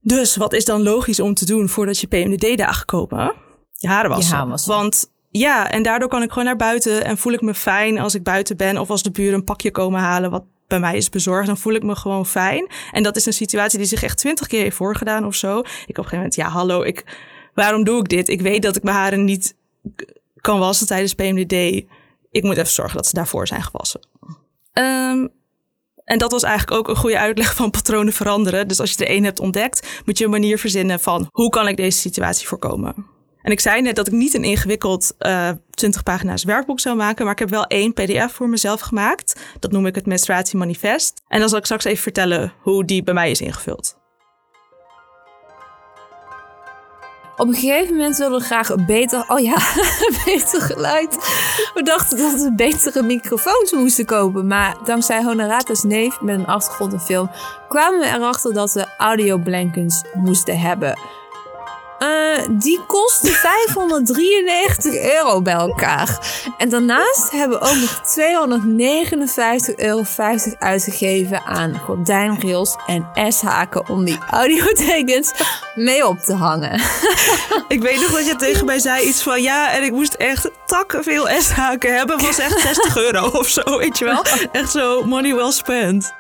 Dus 0.01 0.35
wat 0.35 0.53
is 0.53 0.65
dan 0.65 0.83
logisch 0.83 1.19
om 1.19 1.33
te 1.33 1.45
doen 1.45 1.69
voordat 1.69 1.99
je 1.99 2.07
PMDD-dagen 2.07 2.85
komen? 2.85 3.33
Je 3.79 3.87
haren 3.87 4.09
wassen. 4.09 4.73
Want 4.73 5.11
ja, 5.29 5.71
en 5.71 5.83
daardoor 5.83 6.09
kan 6.09 6.21
ik 6.21 6.29
gewoon 6.29 6.45
naar 6.45 6.55
buiten 6.55 7.05
en 7.05 7.17
voel 7.17 7.33
ik 7.33 7.41
me 7.41 7.53
fijn 7.53 7.99
als 7.99 8.15
ik 8.15 8.23
buiten 8.23 8.57
ben. 8.57 8.77
Of 8.77 8.89
als 8.89 9.03
de 9.03 9.11
buren 9.11 9.33
een 9.33 9.43
pakje 9.43 9.71
komen 9.71 9.99
halen 9.99 10.31
wat 10.31 10.43
bij 10.67 10.79
mij 10.79 10.97
is 10.97 11.09
bezorgd, 11.09 11.47
dan 11.47 11.57
voel 11.57 11.73
ik 11.73 11.83
me 11.83 11.95
gewoon 11.95 12.25
fijn. 12.25 12.67
En 12.91 13.03
dat 13.03 13.15
is 13.15 13.25
een 13.25 13.33
situatie 13.33 13.77
die 13.77 13.87
zich 13.87 14.03
echt 14.03 14.17
twintig 14.17 14.47
keer 14.47 14.61
heeft 14.61 14.75
voorgedaan 14.75 15.25
of 15.25 15.35
zo. 15.35 15.59
Ik 15.59 15.63
op 15.63 15.69
een 15.87 15.95
gegeven 15.95 16.15
moment, 16.15 16.35
ja, 16.35 16.47
hallo, 16.47 16.81
ik, 16.81 17.17
waarom 17.53 17.83
doe 17.83 17.99
ik 17.99 18.09
dit? 18.09 18.27
Ik 18.27 18.41
weet 18.41 18.61
dat 18.61 18.75
ik 18.75 18.83
mijn 18.83 18.95
haren 18.95 19.23
niet 19.23 19.55
kan 20.35 20.59
wassen 20.59 20.87
tijdens 20.87 21.13
PMDD. 21.13 21.85
Ik 22.31 22.43
moet 22.43 22.57
even 22.57 22.71
zorgen 22.71 22.95
dat 22.95 23.07
ze 23.07 23.15
daarvoor 23.15 23.47
zijn 23.47 23.63
gewassen. 23.63 24.07
Um, 24.73 25.29
en 26.03 26.17
dat 26.17 26.31
was 26.31 26.43
eigenlijk 26.43 26.79
ook 26.79 26.87
een 26.87 27.01
goede 27.01 27.19
uitleg 27.19 27.55
van 27.55 27.71
patronen 27.71 28.13
veranderen. 28.13 28.67
Dus 28.67 28.79
als 28.79 28.91
je 28.91 29.05
er 29.05 29.11
één 29.11 29.23
hebt 29.23 29.39
ontdekt, 29.39 30.01
moet 30.05 30.17
je 30.17 30.23
een 30.23 30.29
manier 30.31 30.59
verzinnen 30.59 30.99
van 30.99 31.27
hoe 31.31 31.49
kan 31.49 31.67
ik 31.67 31.77
deze 31.77 31.99
situatie 31.99 32.47
voorkomen. 32.47 33.05
En 33.41 33.51
ik 33.51 33.59
zei 33.59 33.81
net 33.81 33.95
dat 33.95 34.07
ik 34.07 34.13
niet 34.13 34.33
een 34.33 34.43
ingewikkeld 34.43 35.15
uh, 35.19 35.49
eh, 35.49 35.55
20 35.69 36.03
pagina's 36.03 36.43
werkboek 36.43 36.79
zou 36.79 36.95
maken, 36.95 37.23
maar 37.23 37.33
ik 37.33 37.39
heb 37.39 37.49
wel 37.49 37.65
één 37.65 37.93
PDF 37.93 38.31
voor 38.31 38.49
mezelf 38.49 38.81
gemaakt. 38.81 39.39
Dat 39.59 39.71
noem 39.71 39.85
ik 39.85 39.95
het 39.95 40.05
menstruatiemanifest. 40.05 41.21
En 41.27 41.39
dan 41.39 41.49
zal 41.49 41.57
ik 41.57 41.65
straks 41.65 41.83
even 41.83 42.03
vertellen 42.03 42.53
hoe 42.61 42.85
die 42.85 43.03
bij 43.03 43.13
mij 43.13 43.31
is 43.31 43.41
ingevuld. 43.41 43.97
Op 47.37 47.47
een 47.47 47.53
gegeven 47.53 47.95
moment 47.95 48.17
wilden 48.17 48.39
we 48.39 48.45
graag 48.45 48.69
een 48.69 48.85
beter, 48.85 49.25
oh 49.27 49.39
ja, 49.39 49.57
beter 50.25 50.61
geluid. 50.61 51.15
We 51.73 51.83
dachten 51.83 52.17
dat 52.17 52.33
we 52.33 52.53
betere 52.55 53.01
microfoons 53.03 53.71
moesten 53.71 54.05
kopen. 54.05 54.47
Maar 54.47 54.77
dankzij 54.85 55.23
Honoratus 55.23 55.83
neef 55.83 56.21
met 56.21 56.39
een 56.39 56.45
achtergrond 56.45 56.93
in 56.93 56.99
film 56.99 57.29
kwamen 57.69 57.99
we 57.99 58.05
erachter 58.05 58.53
dat 58.53 58.73
we 58.73 58.87
audioblankens 58.97 60.03
moesten 60.13 60.59
hebben. 60.59 60.97
Uh, 61.99 62.37
die 62.49 62.79
kostte 62.87 63.31
593 63.49 64.93
euro 64.93 65.41
bij 65.41 65.53
elkaar. 65.53 66.19
En 66.57 66.69
daarnaast 66.69 67.31
hebben 67.31 67.59
we 67.59 67.65
ook 67.65 67.75
nog 67.75 68.01
259,50 69.69 69.75
euro 69.75 70.03
uitgegeven 70.59 71.41
aan 71.45 71.79
gordijnrails 71.85 72.77
en 72.87 73.09
S-haken 73.27 73.89
om 73.89 74.05
die 74.05 74.17
audiotekens 74.29 75.31
mee 75.75 76.07
op 76.07 76.19
te 76.19 76.33
hangen. 76.33 76.81
Ik 77.67 77.81
weet 77.81 78.01
nog 78.01 78.11
dat 78.11 78.25
je 78.25 78.35
tegen 78.35 78.65
mij 78.65 78.79
zei 78.79 79.07
iets 79.07 79.21
van 79.21 79.41
ja, 79.41 79.71
en 79.71 79.83
ik 79.83 79.91
moest 79.91 80.13
echt 80.13 80.49
takken 80.65 81.03
veel 81.03 81.27
S-haken 81.39 81.95
hebben. 81.95 82.21
Was 82.21 82.39
echt 82.39 82.59
60 82.59 82.97
euro 82.97 83.27
of 83.27 83.47
zo, 83.47 83.77
weet 83.77 83.97
je 83.97 84.05
wel? 84.05 84.23
Echt 84.51 84.71
zo 84.71 85.03
money 85.03 85.35
well 85.35 85.51
spent. 85.51 86.17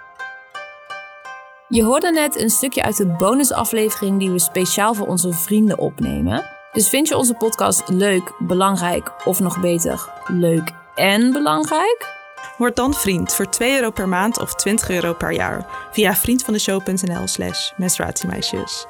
Je 1.71 1.83
hoorde 1.83 2.11
net 2.11 2.41
een 2.41 2.49
stukje 2.49 2.83
uit 2.83 2.97
de 2.97 3.05
bonusaflevering 3.05 4.19
die 4.19 4.31
we 4.31 4.39
speciaal 4.39 4.93
voor 4.93 5.07
onze 5.07 5.33
vrienden 5.33 5.77
opnemen. 5.77 6.45
Dus 6.71 6.89
vind 6.89 7.07
je 7.07 7.17
onze 7.17 7.33
podcast 7.33 7.89
leuk, 7.89 8.33
belangrijk 8.39 9.11
of 9.25 9.39
nog 9.39 9.61
beter, 9.61 10.09
leuk 10.27 10.71
en 10.95 11.31
belangrijk? 11.31 12.17
Word 12.57 12.75
dan 12.75 12.93
vriend 12.93 13.33
voor 13.33 13.49
2 13.49 13.75
euro 13.75 13.91
per 13.91 14.07
maand 14.07 14.39
of 14.39 14.55
20 14.55 14.89
euro 14.89 15.13
per 15.13 15.31
jaar 15.31 15.89
via 15.91 16.15
vriendvandeshow.nl 16.15 17.27
slash 17.27 17.71
menstruatiemeisjes. 17.77 18.85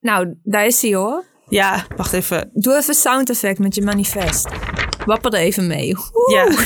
Nou, 0.00 0.34
daar 0.42 0.66
is 0.66 0.82
hij 0.82 0.94
hoor. 0.94 1.24
Ja, 1.48 1.84
wacht 1.96 2.12
even. 2.12 2.50
Doe 2.52 2.76
even 2.76 2.94
sound 2.94 3.30
effect 3.30 3.58
met 3.58 3.74
je 3.74 3.82
manifest. 3.82 4.48
Wapper 5.04 5.32
er 5.32 5.40
even 5.40 5.66
mee. 5.66 5.96
Ja. 6.32 6.48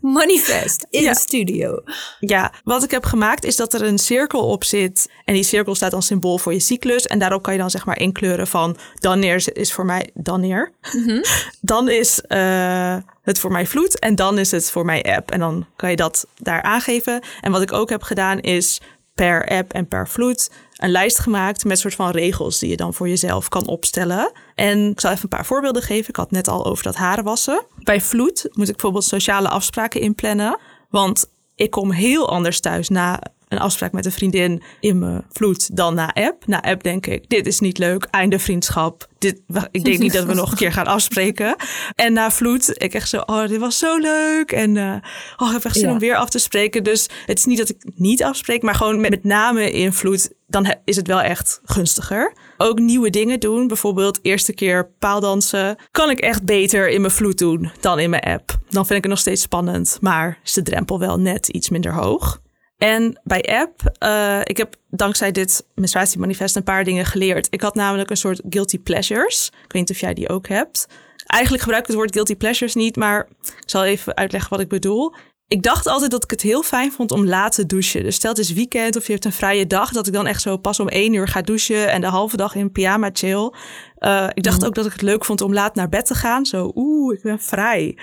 Manifest 0.00 0.86
in 0.90 1.04
de 1.04 1.14
studio. 1.14 1.82
Ja, 2.20 2.52
wat 2.64 2.82
ik 2.82 2.90
heb 2.90 3.04
gemaakt 3.04 3.44
is 3.44 3.56
dat 3.56 3.74
er 3.74 3.82
een 3.82 3.98
cirkel 3.98 4.48
op 4.48 4.64
zit. 4.64 5.10
En 5.24 5.34
die 5.34 5.42
cirkel 5.42 5.74
staat 5.74 5.90
dan 5.90 6.02
symbool 6.02 6.38
voor 6.38 6.52
je 6.52 6.60
cyclus. 6.60 7.06
En 7.06 7.18
daarop 7.18 7.42
kan 7.42 7.52
je 7.52 7.58
dan 7.58 7.70
zeg 7.70 7.86
maar 7.86 7.98
inkleuren 7.98 8.46
van... 8.46 8.76
dan 8.94 9.18
neer 9.18 9.48
is 9.52 9.72
voor 9.72 9.84
mij 9.84 10.10
dan 10.14 10.40
neer. 10.40 10.72
Mhm. 10.92 11.22
Dan 11.60 11.88
is 11.88 12.22
uh, 12.28 12.96
het 13.22 13.38
voor 13.38 13.52
mij 13.52 13.66
vloed 13.66 13.98
en 13.98 14.14
dan 14.14 14.38
is 14.38 14.50
het 14.50 14.70
voor 14.70 14.84
mij 14.84 15.02
app. 15.16 15.30
En 15.30 15.38
dan 15.38 15.66
kan 15.76 15.90
je 15.90 15.96
dat 15.96 16.26
daar 16.36 16.62
aangeven. 16.62 17.22
En 17.40 17.52
wat 17.52 17.62
ik 17.62 17.72
ook 17.72 17.90
heb 17.90 18.02
gedaan 18.02 18.38
is 18.38 18.80
per 19.14 19.48
app 19.48 19.72
en 19.72 19.88
per 19.88 20.08
vloed 20.08 20.50
een 20.80 20.90
lijst 20.90 21.18
gemaakt 21.18 21.64
met 21.64 21.78
soort 21.78 21.94
van 21.94 22.10
regels 22.10 22.58
die 22.58 22.70
je 22.70 22.76
dan 22.76 22.94
voor 22.94 23.08
jezelf 23.08 23.48
kan 23.48 23.66
opstellen. 23.66 24.32
En 24.54 24.90
ik 24.90 25.00
zal 25.00 25.10
even 25.10 25.22
een 25.22 25.28
paar 25.28 25.46
voorbeelden 25.46 25.82
geven. 25.82 26.08
Ik 26.08 26.16
had 26.16 26.30
net 26.30 26.48
al 26.48 26.64
over 26.64 26.84
dat 26.84 26.96
haren 26.96 27.24
wassen. 27.24 27.64
Bij 27.76 28.00
vloed 28.00 28.48
moet 28.52 28.68
ik 28.68 28.72
bijvoorbeeld 28.72 29.04
sociale 29.04 29.48
afspraken 29.48 30.00
inplannen. 30.00 30.58
Want 30.88 31.30
ik 31.54 31.70
kom 31.70 31.90
heel 31.90 32.28
anders 32.28 32.60
thuis 32.60 32.88
na 32.88 33.20
een 33.50 33.58
afspraak 33.58 33.92
met 33.92 34.04
een 34.06 34.12
vriendin 34.12 34.62
in 34.80 34.98
mijn 34.98 35.24
vloed 35.32 35.76
dan 35.76 35.94
na 35.94 36.12
app. 36.14 36.46
Na 36.46 36.62
app 36.62 36.82
denk 36.82 37.06
ik, 37.06 37.28
dit 37.28 37.46
is 37.46 37.60
niet 37.60 37.78
leuk, 37.78 38.04
einde 38.10 38.38
vriendschap. 38.38 39.08
Dit, 39.18 39.40
ik 39.70 39.84
denk 39.84 39.98
niet 39.98 40.12
dat 40.12 40.24
we 40.24 40.34
nog 40.34 40.50
een 40.50 40.56
keer 40.56 40.72
gaan 40.72 40.86
afspreken. 40.96 41.56
En 41.94 42.12
na 42.12 42.30
vloed, 42.30 42.82
ik 42.82 42.94
echt 42.94 43.08
zo, 43.08 43.22
oh, 43.26 43.46
dit 43.48 43.58
was 43.60 43.78
zo 43.78 43.98
leuk. 43.98 44.52
En 44.52 44.74
uh, 44.76 44.94
oh, 45.36 45.46
ik 45.48 45.52
heb 45.52 45.64
echt 45.64 45.74
zin 45.76 45.86
Ja. 45.86 45.92
om 45.92 45.98
weer 45.98 46.16
af 46.16 46.28
te 46.30 46.38
spreken. 46.38 46.84
Dus 46.84 47.08
het 47.26 47.38
is 47.38 47.44
niet 47.44 47.58
dat 47.58 47.68
ik 47.68 47.76
niet 47.94 48.22
afspreek, 48.22 48.62
maar 48.62 48.74
gewoon 48.74 49.00
met, 49.00 49.10
met 49.10 49.24
name 49.24 49.70
in 49.72 49.92
vloed, 49.92 50.32
dan 50.46 50.74
is 50.84 50.96
het 50.96 51.06
wel 51.06 51.20
echt 51.20 51.60
gunstiger. 51.64 52.32
Ook 52.56 52.78
nieuwe 52.78 53.10
dingen 53.10 53.40
doen, 53.40 53.66
bijvoorbeeld 53.68 54.18
eerste 54.22 54.52
keer 54.52 54.90
paaldansen, 54.98 55.76
kan 55.90 56.10
ik 56.10 56.18
echt 56.20 56.44
beter 56.44 56.88
in 56.88 57.00
mijn 57.00 57.12
vloed 57.12 57.38
doen 57.38 57.70
dan 57.80 57.98
in 57.98 58.10
mijn 58.10 58.22
app. 58.22 58.58
Dan 58.68 58.86
vind 58.86 58.90
ik 58.98 59.02
het 59.04 59.12
nog 59.12 59.18
steeds 59.18 59.42
spannend, 59.42 59.98
maar 60.00 60.38
is 60.44 60.52
de 60.52 60.62
drempel 60.62 60.98
wel 60.98 61.18
net 61.18 61.48
iets 61.48 61.68
minder 61.70 61.92
hoog. 61.94 62.40
En 62.80 63.20
bij 63.24 63.42
app, 63.42 63.96
eh, 63.98 64.40
ik 64.42 64.56
heb 64.56 64.74
dankzij 64.90 65.32
dit 65.32 65.66
menstruatiemanifest 65.74 66.56
een 66.56 66.62
paar 66.62 66.84
dingen 66.84 67.04
geleerd. 67.04 67.46
Ik 67.50 67.60
had 67.60 67.74
namelijk 67.74 68.10
een 68.10 68.16
soort 68.16 68.40
guilty 68.48 68.78
pleasures. 68.78 69.46
Ik 69.46 69.72
weet 69.72 69.82
niet 69.82 69.90
of 69.90 70.00
jij 70.00 70.14
die 70.14 70.28
ook 70.28 70.48
hebt. 70.48 70.86
Eigenlijk 71.26 71.62
gebruik 71.62 71.82
ik 71.82 71.88
het 71.88 71.98
woord 71.98 72.12
guilty 72.12 72.36
pleasures 72.36 72.74
niet, 72.74 72.96
maar 72.96 73.28
ik 73.42 73.62
zal 73.66 73.84
even 73.84 74.16
uitleggen 74.16 74.50
wat 74.50 74.60
ik 74.60 74.68
bedoel. 74.68 75.14
Ik 75.48 75.62
dacht 75.62 75.86
altijd 75.86 76.10
dat 76.10 76.24
ik 76.24 76.30
het 76.30 76.42
heel 76.42 76.62
fijn 76.62 76.92
vond 76.92 77.12
om 77.12 77.26
laat 77.26 77.54
te 77.54 77.66
douchen. 77.66 78.02
Dus 78.02 78.14
stel 78.14 78.30
het 78.30 78.38
is 78.38 78.52
weekend 78.52 78.96
of 78.96 79.06
je 79.06 79.12
hebt 79.12 79.24
een 79.24 79.32
vrije 79.32 79.66
dag, 79.66 79.90
dat 79.92 80.06
ik 80.06 80.12
dan 80.12 80.26
echt 80.26 80.42
zo 80.42 80.56
pas 80.56 80.80
om 80.80 80.88
één 80.88 81.12
uur 81.12 81.28
ga 81.28 81.42
douchen 81.42 81.90
en 81.90 82.00
de 82.00 82.06
halve 82.06 82.36
dag 82.36 82.54
in 82.54 82.72
pyjama 82.72 83.10
chill. 83.12 83.52
Eh, 83.94 84.26
ik 84.34 84.42
dacht 84.42 84.64
ook 84.64 84.74
dat 84.74 84.86
ik 84.86 84.92
het 84.92 85.02
leuk 85.02 85.24
vond 85.24 85.40
om 85.40 85.52
laat 85.52 85.74
naar 85.74 85.88
bed 85.88 86.06
te 86.06 86.14
gaan. 86.14 86.46
Zo, 86.46 86.72
oeh, 86.74 87.14
ik 87.16 87.22
ben 87.22 87.40
vrij. 87.40 87.96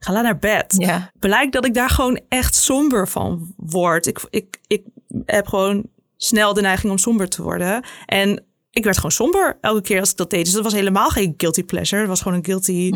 Ga 0.00 0.20
naar 0.20 0.38
bed 0.38 0.74
Ja. 0.78 1.10
blijkt 1.18 1.52
dat 1.52 1.66
ik 1.66 1.74
daar 1.74 1.90
gewoon 1.90 2.20
echt 2.28 2.54
somber 2.54 3.08
van 3.08 3.54
word. 3.56 4.06
Ik, 4.06 4.20
ik, 4.30 4.58
ik 4.66 4.82
heb 5.24 5.46
gewoon 5.46 5.84
snel 6.16 6.54
de 6.54 6.60
neiging 6.60 6.92
om 6.92 6.98
somber 6.98 7.28
te 7.28 7.42
worden. 7.42 7.84
En 8.06 8.44
ik 8.70 8.84
werd 8.84 8.96
gewoon 8.96 9.10
somber 9.10 9.58
elke 9.60 9.80
keer 9.80 10.00
als 10.00 10.10
ik 10.10 10.16
dat 10.16 10.30
deed. 10.30 10.44
Dus 10.44 10.54
dat 10.54 10.64
was 10.64 10.72
helemaal 10.72 11.08
geen 11.08 11.34
guilty 11.36 11.64
pleasure. 11.64 12.00
Het 12.00 12.10
was 12.10 12.22
gewoon 12.22 12.38
een 12.38 12.44
guilty 12.44 12.90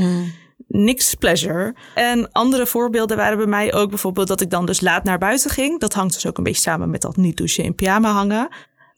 niks 0.69 1.15
pleasure. 1.15 1.75
En 1.95 2.33
andere 2.33 2.67
voorbeelden 2.67 3.17
waren 3.17 3.37
bij 3.37 3.47
mij 3.47 3.73
ook 3.75 3.89
bijvoorbeeld 3.89 4.29
dat 4.29 4.41
ik 4.41 4.51
dan 4.51 4.67
dus 4.67 4.81
laat 4.81 5.05
naar 5.05 5.19
buiten 5.19 5.51
ging. 5.51 5.81
Dat 5.81 5.95
hangt 5.95 6.15
dus 6.15 6.27
ook 6.27 6.39
een 6.39 6.45
beetje 6.45 6.61
samen 6.61 6.91
met 6.91 7.01
dat 7.01 7.17
niet 7.17 7.37
douchen 7.37 7.65
in 7.65 7.75
pyjama 7.75 8.11
hangen. 8.13 8.49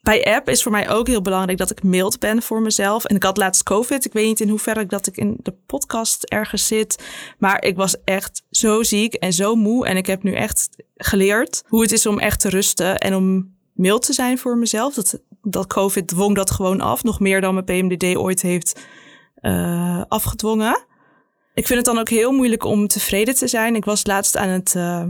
Bij 0.07 0.25
app 0.25 0.49
is 0.49 0.63
voor 0.63 0.73
mij 0.73 0.91
ook 0.91 1.07
heel 1.07 1.23
belangrijk 1.23 1.59
dat 1.59 1.71
ik 1.71 1.83
mild 1.83 2.19
ben 2.19 2.43
voor 2.43 2.63
mezelf. 2.63 3.05
En 3.05 3.17
ik 3.17 3.23
had 3.23 3.37
laatst 3.37 3.63
COVID. 3.63 4.05
Ik 4.05 4.13
weet 4.13 4.27
niet 4.27 4.41
in 4.41 4.49
hoeverre 4.49 4.87
dat 4.87 5.07
ik 5.07 5.17
in 5.17 5.37
de 5.43 5.55
podcast 5.67 6.25
ergens 6.25 6.67
zit. 6.67 7.05
Maar 7.39 7.65
ik 7.65 7.77
was 7.77 7.97
echt 8.05 8.43
zo 8.51 8.83
ziek 8.83 9.15
en 9.15 9.33
zo 9.33 9.55
moe. 9.55 9.87
En 9.87 9.97
ik 9.97 10.07
heb 10.07 10.23
nu 10.23 10.35
echt 10.35 10.69
geleerd 10.97 11.63
hoe 11.69 11.83
het 11.83 11.93
is 11.93 12.07
om 12.07 12.19
echt 12.19 12.41
te 12.41 12.49
rusten 12.49 12.99
en 12.99 13.15
om 13.15 13.55
mild 13.73 14.07
te 14.07 14.13
zijn 14.13 14.39
voor 14.39 14.59
mezelf. 14.59 14.95
Dat, 14.95 15.21
dat 15.43 15.67
COVID 15.67 16.09
dwong 16.09 16.35
dat 16.35 16.51
gewoon 16.51 16.81
af. 16.81 17.03
Nog 17.03 17.21
meer 17.21 17.41
dan 17.41 17.55
mijn 17.55 17.65
PMDD 17.65 18.17
ooit 18.17 18.43
heeft 18.43 18.81
eh, 19.35 20.03
afgedwongen. 20.09 20.87
Ik 21.55 21.67
vind 21.67 21.79
het 21.79 21.85
dan 21.95 21.99
ook 21.99 22.09
heel 22.09 22.33
moeilijk 22.33 22.65
om 22.65 22.87
tevreden 22.87 23.35
te 23.35 23.49
zijn. 23.49 23.77
Ik 23.77 23.85
was 23.85 24.07
laatst 24.07 24.37
aan 24.37 24.49
het. 24.49 24.75
eh, 24.75 25.05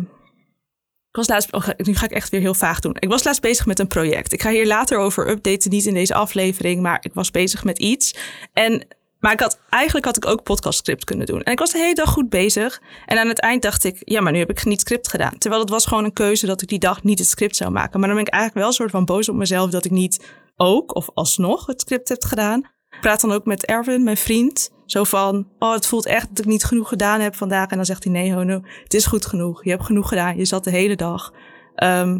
ik 1.16 1.26
was 1.26 1.28
laatst. 1.28 1.52
oh, 1.52 1.68
nu 1.76 1.94
ga 1.94 2.04
ik 2.04 2.10
echt 2.10 2.30
weer 2.30 2.40
heel 2.40 2.54
vaag 2.54 2.80
doen. 2.80 2.96
Ik 2.98 3.08
was 3.08 3.24
laatst 3.24 3.40
bezig 3.40 3.66
met 3.66 3.78
een 3.78 3.86
project. 3.86 4.32
Ik 4.32 4.42
ga 4.42 4.50
hier 4.50 4.66
later 4.66 4.98
over 4.98 5.28
updaten, 5.28 5.70
niet 5.70 5.86
in 5.86 5.94
deze 5.94 6.14
aflevering, 6.14 6.82
maar 6.82 6.98
ik 7.00 7.14
was 7.14 7.30
bezig 7.30 7.64
met 7.64 7.78
iets. 7.78 8.14
En. 8.52 8.86
Maar 9.20 9.32
ik 9.32 9.40
had, 9.40 9.58
eigenlijk 9.70 10.04
had 10.04 10.16
ik 10.16 10.26
ook 10.26 10.42
podcastscript 10.42 11.04
kunnen 11.04 11.26
doen. 11.26 11.42
En 11.42 11.52
ik 11.52 11.58
was 11.58 11.72
de 11.72 11.78
hele 11.78 11.94
dag 11.94 12.10
goed 12.10 12.28
bezig. 12.28 12.82
En 13.06 13.18
aan 13.18 13.28
het 13.28 13.40
eind 13.40 13.62
dacht 13.62 13.84
ik, 13.84 14.02
ja, 14.04 14.20
maar 14.20 14.32
nu 14.32 14.38
heb 14.38 14.50
ik 14.50 14.64
niet 14.64 14.80
script 14.80 15.08
gedaan. 15.08 15.38
Terwijl 15.38 15.62
het 15.62 15.70
was 15.70 15.86
gewoon 15.86 16.04
een 16.04 16.12
keuze 16.12 16.46
dat 16.46 16.62
ik 16.62 16.68
die 16.68 16.78
dag 16.78 17.02
niet 17.02 17.18
het 17.18 17.28
script 17.28 17.56
zou 17.56 17.70
maken. 17.70 17.98
Maar 18.00 18.08
dan 18.08 18.18
ben 18.18 18.26
ik 18.26 18.32
eigenlijk 18.32 18.60
wel 18.60 18.68
een 18.70 18.76
soort 18.78 18.90
van 18.90 19.04
boos 19.04 19.28
op 19.28 19.34
mezelf 19.34 19.70
dat 19.70 19.84
ik 19.84 19.90
niet 19.90 20.24
ook 20.56 20.94
of 20.94 21.08
alsnog 21.14 21.66
het 21.66 21.80
script 21.80 22.08
heb 22.08 22.24
gedaan. 22.24 22.75
Ik 22.96 23.02
praat 23.02 23.20
dan 23.20 23.32
ook 23.32 23.44
met 23.44 23.66
Erwin, 23.66 24.02
mijn 24.02 24.16
vriend. 24.16 24.70
Zo 24.86 25.04
van, 25.04 25.48
oh, 25.58 25.72
het 25.72 25.86
voelt 25.86 26.06
echt 26.06 26.28
dat 26.28 26.38
ik 26.38 26.44
niet 26.44 26.64
genoeg 26.64 26.88
gedaan 26.88 27.20
heb 27.20 27.34
vandaag. 27.34 27.68
En 27.68 27.76
dan 27.76 27.86
zegt 27.86 28.04
hij, 28.04 28.12
nee 28.12 28.34
Hono, 28.34 28.60
het 28.82 28.94
is 28.94 29.06
goed 29.06 29.26
genoeg. 29.26 29.64
Je 29.64 29.70
hebt 29.70 29.84
genoeg 29.84 30.08
gedaan. 30.08 30.36
Je 30.36 30.44
zat 30.44 30.64
de 30.64 30.70
hele 30.70 30.96
dag. 30.96 31.32
Ehm, 31.74 32.18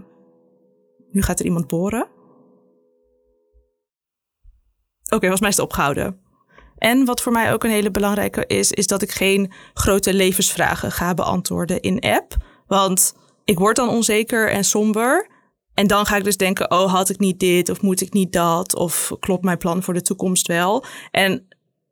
nu 1.10 1.22
gaat 1.22 1.38
er 1.38 1.44
iemand 1.44 1.66
boren. 1.66 2.08
Oké, 5.04 5.18
volgens 5.18 5.40
mij 5.40 5.50
is 5.50 5.56
het 5.56 5.64
opgehouden. 5.64 6.20
En 6.78 7.04
wat 7.04 7.22
voor 7.22 7.32
mij 7.32 7.52
ook 7.52 7.64
een 7.64 7.70
hele 7.70 7.90
belangrijke 7.90 8.46
is, 8.46 8.72
is 8.72 8.86
dat 8.86 9.02
ik 9.02 9.10
geen 9.10 9.52
grote 9.74 10.14
levensvragen 10.14 10.92
ga 10.92 11.14
beantwoorden 11.14 11.80
in 11.80 12.00
app. 12.00 12.36
Want 12.66 13.14
ik 13.44 13.58
word 13.58 13.76
dan 13.76 13.88
onzeker 13.88 14.50
en 14.50 14.64
somber. 14.64 15.28
En 15.76 15.86
dan 15.86 16.06
ga 16.06 16.16
ik 16.16 16.24
dus 16.24 16.36
denken, 16.36 16.70
oh, 16.70 16.92
had 16.92 17.08
ik 17.08 17.18
niet 17.18 17.40
dit 17.40 17.68
of 17.68 17.82
moet 17.82 18.00
ik 18.00 18.12
niet 18.12 18.32
dat? 18.32 18.74
Of 18.74 19.12
klopt 19.20 19.44
mijn 19.44 19.58
plan 19.58 19.82
voor 19.82 19.94
de 19.94 20.02
toekomst 20.02 20.46
wel? 20.46 20.84
En 21.10 21.46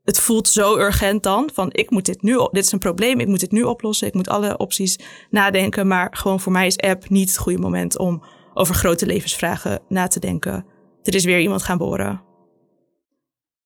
het 0.04 0.20
voelt 0.20 0.48
zo 0.48 0.76
urgent 0.76 1.22
dan 1.22 1.50
van 1.52 1.68
ik 1.72 1.90
moet 1.90 2.04
dit 2.04 2.22
nu, 2.22 2.36
dit 2.50 2.64
is 2.64 2.72
een 2.72 2.78
probleem, 2.78 3.20
ik 3.20 3.26
moet 3.26 3.40
dit 3.40 3.50
nu 3.50 3.62
oplossen. 3.62 4.06
Ik 4.06 4.14
moet 4.14 4.28
alle 4.28 4.56
opties 4.56 4.98
nadenken. 5.30 5.86
Maar 5.86 6.16
gewoon 6.16 6.40
voor 6.40 6.52
mij 6.52 6.66
is 6.66 6.78
app 6.78 7.08
niet 7.08 7.28
het 7.28 7.38
goede 7.38 7.58
moment 7.58 7.98
om 7.98 8.24
over 8.54 8.74
grote 8.74 9.06
levensvragen 9.06 9.82
na 9.88 10.06
te 10.06 10.20
denken. 10.20 10.66
Er 11.02 11.14
is 11.14 11.24
weer 11.24 11.40
iemand 11.40 11.62
gaan 11.62 11.78
boren. 11.78 12.22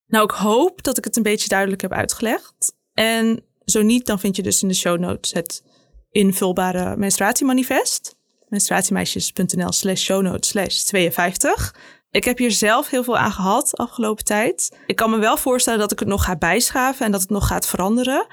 Nou, 0.06 0.24
ik 0.24 0.30
hoop 0.30 0.82
dat 0.82 0.98
ik 0.98 1.04
het 1.04 1.16
een 1.16 1.22
beetje 1.22 1.48
duidelijk 1.48 1.82
heb 1.82 1.92
uitgelegd. 1.92 2.76
En 2.92 3.44
zo 3.64 3.82
niet, 3.82 4.06
dan 4.06 4.18
vind 4.18 4.36
je 4.36 4.42
dus 4.42 4.62
in 4.62 4.68
de 4.68 4.74
show 4.74 4.98
notes 4.98 5.32
het 5.32 5.64
invulbare 6.10 6.96
menstruatiemanifest. 6.96 8.17
menstruatiemeisjes.nl 8.48 9.72
slash 9.72 10.02
show 10.02 10.22
notes 10.22 10.48
slash 10.48 10.82
52. 10.82 11.74
Ik 12.10 12.24
heb 12.24 12.38
hier 12.38 12.50
zelf 12.50 12.88
heel 12.88 13.04
veel 13.04 13.18
aan 13.18 13.32
gehad 13.32 13.76
afgelopen 13.76 14.24
tijd. 14.24 14.78
Ik 14.86 14.96
kan 14.96 15.10
me 15.10 15.18
wel 15.18 15.36
voorstellen 15.36 15.78
dat 15.78 15.92
ik 15.92 15.98
het 15.98 16.08
nog 16.08 16.24
ga 16.24 16.36
bijschaven 16.36 17.06
en 17.06 17.12
dat 17.12 17.20
het 17.20 17.30
nog 17.30 17.46
gaat 17.46 17.66
veranderen. 17.66 18.26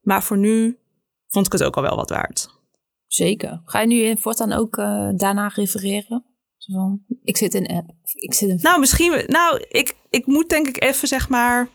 Maar 0.00 0.22
voor 0.22 0.38
nu 0.38 0.78
vond 1.28 1.46
ik 1.46 1.52
het 1.52 1.62
ook 1.62 1.76
al 1.76 1.82
wel 1.82 1.96
wat 1.96 2.10
waard. 2.10 2.58
Zeker. 3.06 3.62
Ga 3.64 3.80
je 3.80 3.86
nu 3.86 4.00
in 4.00 4.18
voortaan 4.18 4.52
ook 4.52 4.76
eh, 4.76 5.08
daarna 5.14 5.48
refereren? 5.54 6.24
Zo 6.56 6.72
van, 6.72 7.02
ik 7.22 7.36
zit 7.36 7.54
in 7.54 7.66
app. 7.66 7.90
Ik 8.14 8.34
zit 8.34 8.48
in... 8.48 8.58
Nou, 8.62 8.80
misschien. 8.80 9.24
Nou, 9.26 9.64
ik, 9.68 9.96
ik 10.10 10.26
moet 10.26 10.48
denk 10.48 10.68
ik 10.68 10.82
even 10.82 11.08
zeg 11.08 11.28
maar. 11.28 11.68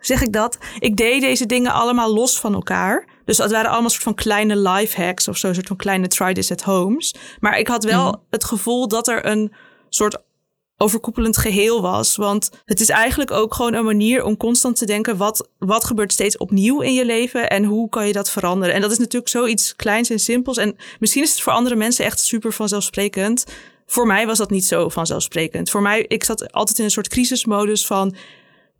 Zeg 0.00 0.22
ik 0.22 0.32
dat? 0.32 0.58
Ik 0.78 0.96
deed 0.96 1.20
deze 1.20 1.46
dingen 1.46 1.72
allemaal 1.72 2.14
los 2.14 2.40
van 2.40 2.54
elkaar. 2.54 3.15
Dus 3.26 3.36
dat 3.36 3.50
waren 3.50 3.70
allemaal 3.70 3.90
soort 3.90 4.02
van 4.02 4.14
kleine 4.14 4.56
life 4.56 5.02
hacks 5.02 5.28
of 5.28 5.36
zo, 5.36 5.52
soort 5.52 5.66
van 5.66 5.76
kleine 5.76 6.08
try 6.08 6.32
this 6.32 6.50
at 6.50 6.62
homes. 6.62 7.14
Maar 7.40 7.58
ik 7.58 7.68
had 7.68 7.84
wel 7.84 8.24
het 8.30 8.44
gevoel 8.44 8.88
dat 8.88 9.08
er 9.08 9.26
een 9.26 9.52
soort 9.88 10.16
overkoepelend 10.76 11.36
geheel 11.36 11.82
was. 11.82 12.16
Want 12.16 12.50
het 12.64 12.80
is 12.80 12.88
eigenlijk 12.88 13.30
ook 13.30 13.54
gewoon 13.54 13.74
een 13.74 13.84
manier 13.84 14.24
om 14.24 14.36
constant 14.36 14.76
te 14.76 14.86
denken: 14.86 15.16
wat, 15.16 15.48
wat 15.58 15.84
gebeurt 15.84 16.12
steeds 16.12 16.36
opnieuw 16.36 16.80
in 16.80 16.94
je 16.94 17.04
leven 17.04 17.50
en 17.50 17.64
hoe 17.64 17.88
kan 17.88 18.06
je 18.06 18.12
dat 18.12 18.30
veranderen? 18.30 18.74
En 18.74 18.80
dat 18.80 18.90
is 18.90 18.98
natuurlijk 18.98 19.30
zoiets 19.30 19.76
kleins 19.76 20.10
en 20.10 20.20
simpels. 20.20 20.56
En 20.56 20.76
misschien 20.98 21.22
is 21.22 21.30
het 21.30 21.40
voor 21.40 21.52
andere 21.52 21.76
mensen 21.76 22.04
echt 22.04 22.20
super 22.20 22.52
vanzelfsprekend. 22.52 23.44
Voor 23.86 24.06
mij 24.06 24.26
was 24.26 24.38
dat 24.38 24.50
niet 24.50 24.64
zo 24.64 24.88
vanzelfsprekend. 24.88 25.70
Voor 25.70 25.82
mij, 25.82 26.04
ik 26.08 26.24
zat 26.24 26.52
altijd 26.52 26.78
in 26.78 26.84
een 26.84 26.90
soort 26.90 27.08
crisismodus 27.08 27.86
van. 27.86 28.14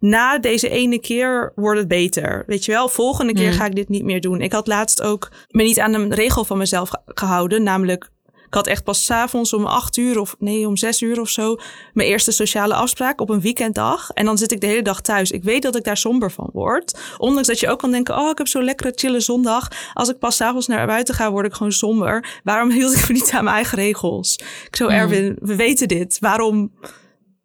Na 0.09 0.38
deze 0.38 0.69
ene 0.69 0.99
keer 1.01 1.53
wordt 1.55 1.79
het 1.79 1.88
beter. 1.88 2.42
Weet 2.47 2.64
je 2.64 2.73
wel, 2.73 2.88
volgende 2.88 3.33
keer 3.33 3.53
ga 3.53 3.64
ik 3.64 3.75
dit 3.75 3.88
niet 3.88 4.05
meer 4.05 4.21
doen. 4.21 4.40
Ik 4.40 4.53
had 4.53 4.66
laatst 4.66 5.03
ook 5.03 5.29
me 5.51 5.62
niet 5.62 5.81
aan 5.81 5.95
een 5.95 6.14
regel 6.14 6.45
van 6.45 6.59
mezelf 6.59 6.88
ge- 6.88 7.01
gehouden. 7.05 7.62
Namelijk, 7.62 8.11
ik 8.47 8.55
had 8.55 8.66
echt 8.66 8.85
pas 8.85 9.05
's 9.05 9.11
avonds 9.11 9.53
om 9.53 9.64
acht 9.64 9.97
uur 9.97 10.21
of 10.21 10.37
nee, 10.38 10.66
om 10.66 10.77
zes 10.77 11.01
uur 11.03 11.21
of 11.21 11.29
zo. 11.29 11.57
mijn 11.92 12.09
eerste 12.09 12.31
sociale 12.33 12.75
afspraak 12.75 13.21
op 13.21 13.31
een 13.31 13.40
weekenddag. 13.40 14.11
En 14.11 14.25
dan 14.25 14.38
zit 14.38 14.53
ik 14.53 14.61
de 14.61 14.66
hele 14.66 14.83
dag 14.83 15.01
thuis. 15.01 15.31
Ik 15.31 15.42
weet 15.45 15.62
dat 15.62 15.77
ik 15.77 15.85
daar 15.85 15.97
somber 15.97 16.31
van 16.31 16.51
word. 16.53 16.99
Ondanks 17.19 17.49
dat 17.49 17.61
je 17.61 17.69
ook 17.69 17.79
kan 17.79 17.90
denken: 17.90 18.16
oh, 18.19 18.31
ik 18.31 18.38
heb 18.38 18.49
zo'n 18.49 18.64
lekkere, 18.64 18.92
chille 18.95 19.21
zondag. 19.21 19.69
Als 19.92 20.09
ik 20.09 20.19
pas 20.19 20.37
's 20.37 20.40
avonds 20.40 20.66
naar 20.66 20.87
buiten 20.87 21.14
ga, 21.14 21.31
word 21.31 21.47
ik 21.47 21.53
gewoon 21.55 21.73
somber. 21.73 22.40
Waarom 22.45 22.71
hield 22.71 22.95
ik 22.95 23.09
me 23.09 23.14
niet 23.14 23.31
aan 23.33 23.45
mijn 23.45 23.57
eigen 23.57 23.79
regels? 23.79 24.35
Ik 24.66 24.77
zo, 24.77 24.87
Erwin, 24.88 25.37
we 25.40 25.57
weten 25.57 25.88
dit. 25.88 26.16
Waarom? 26.21 26.73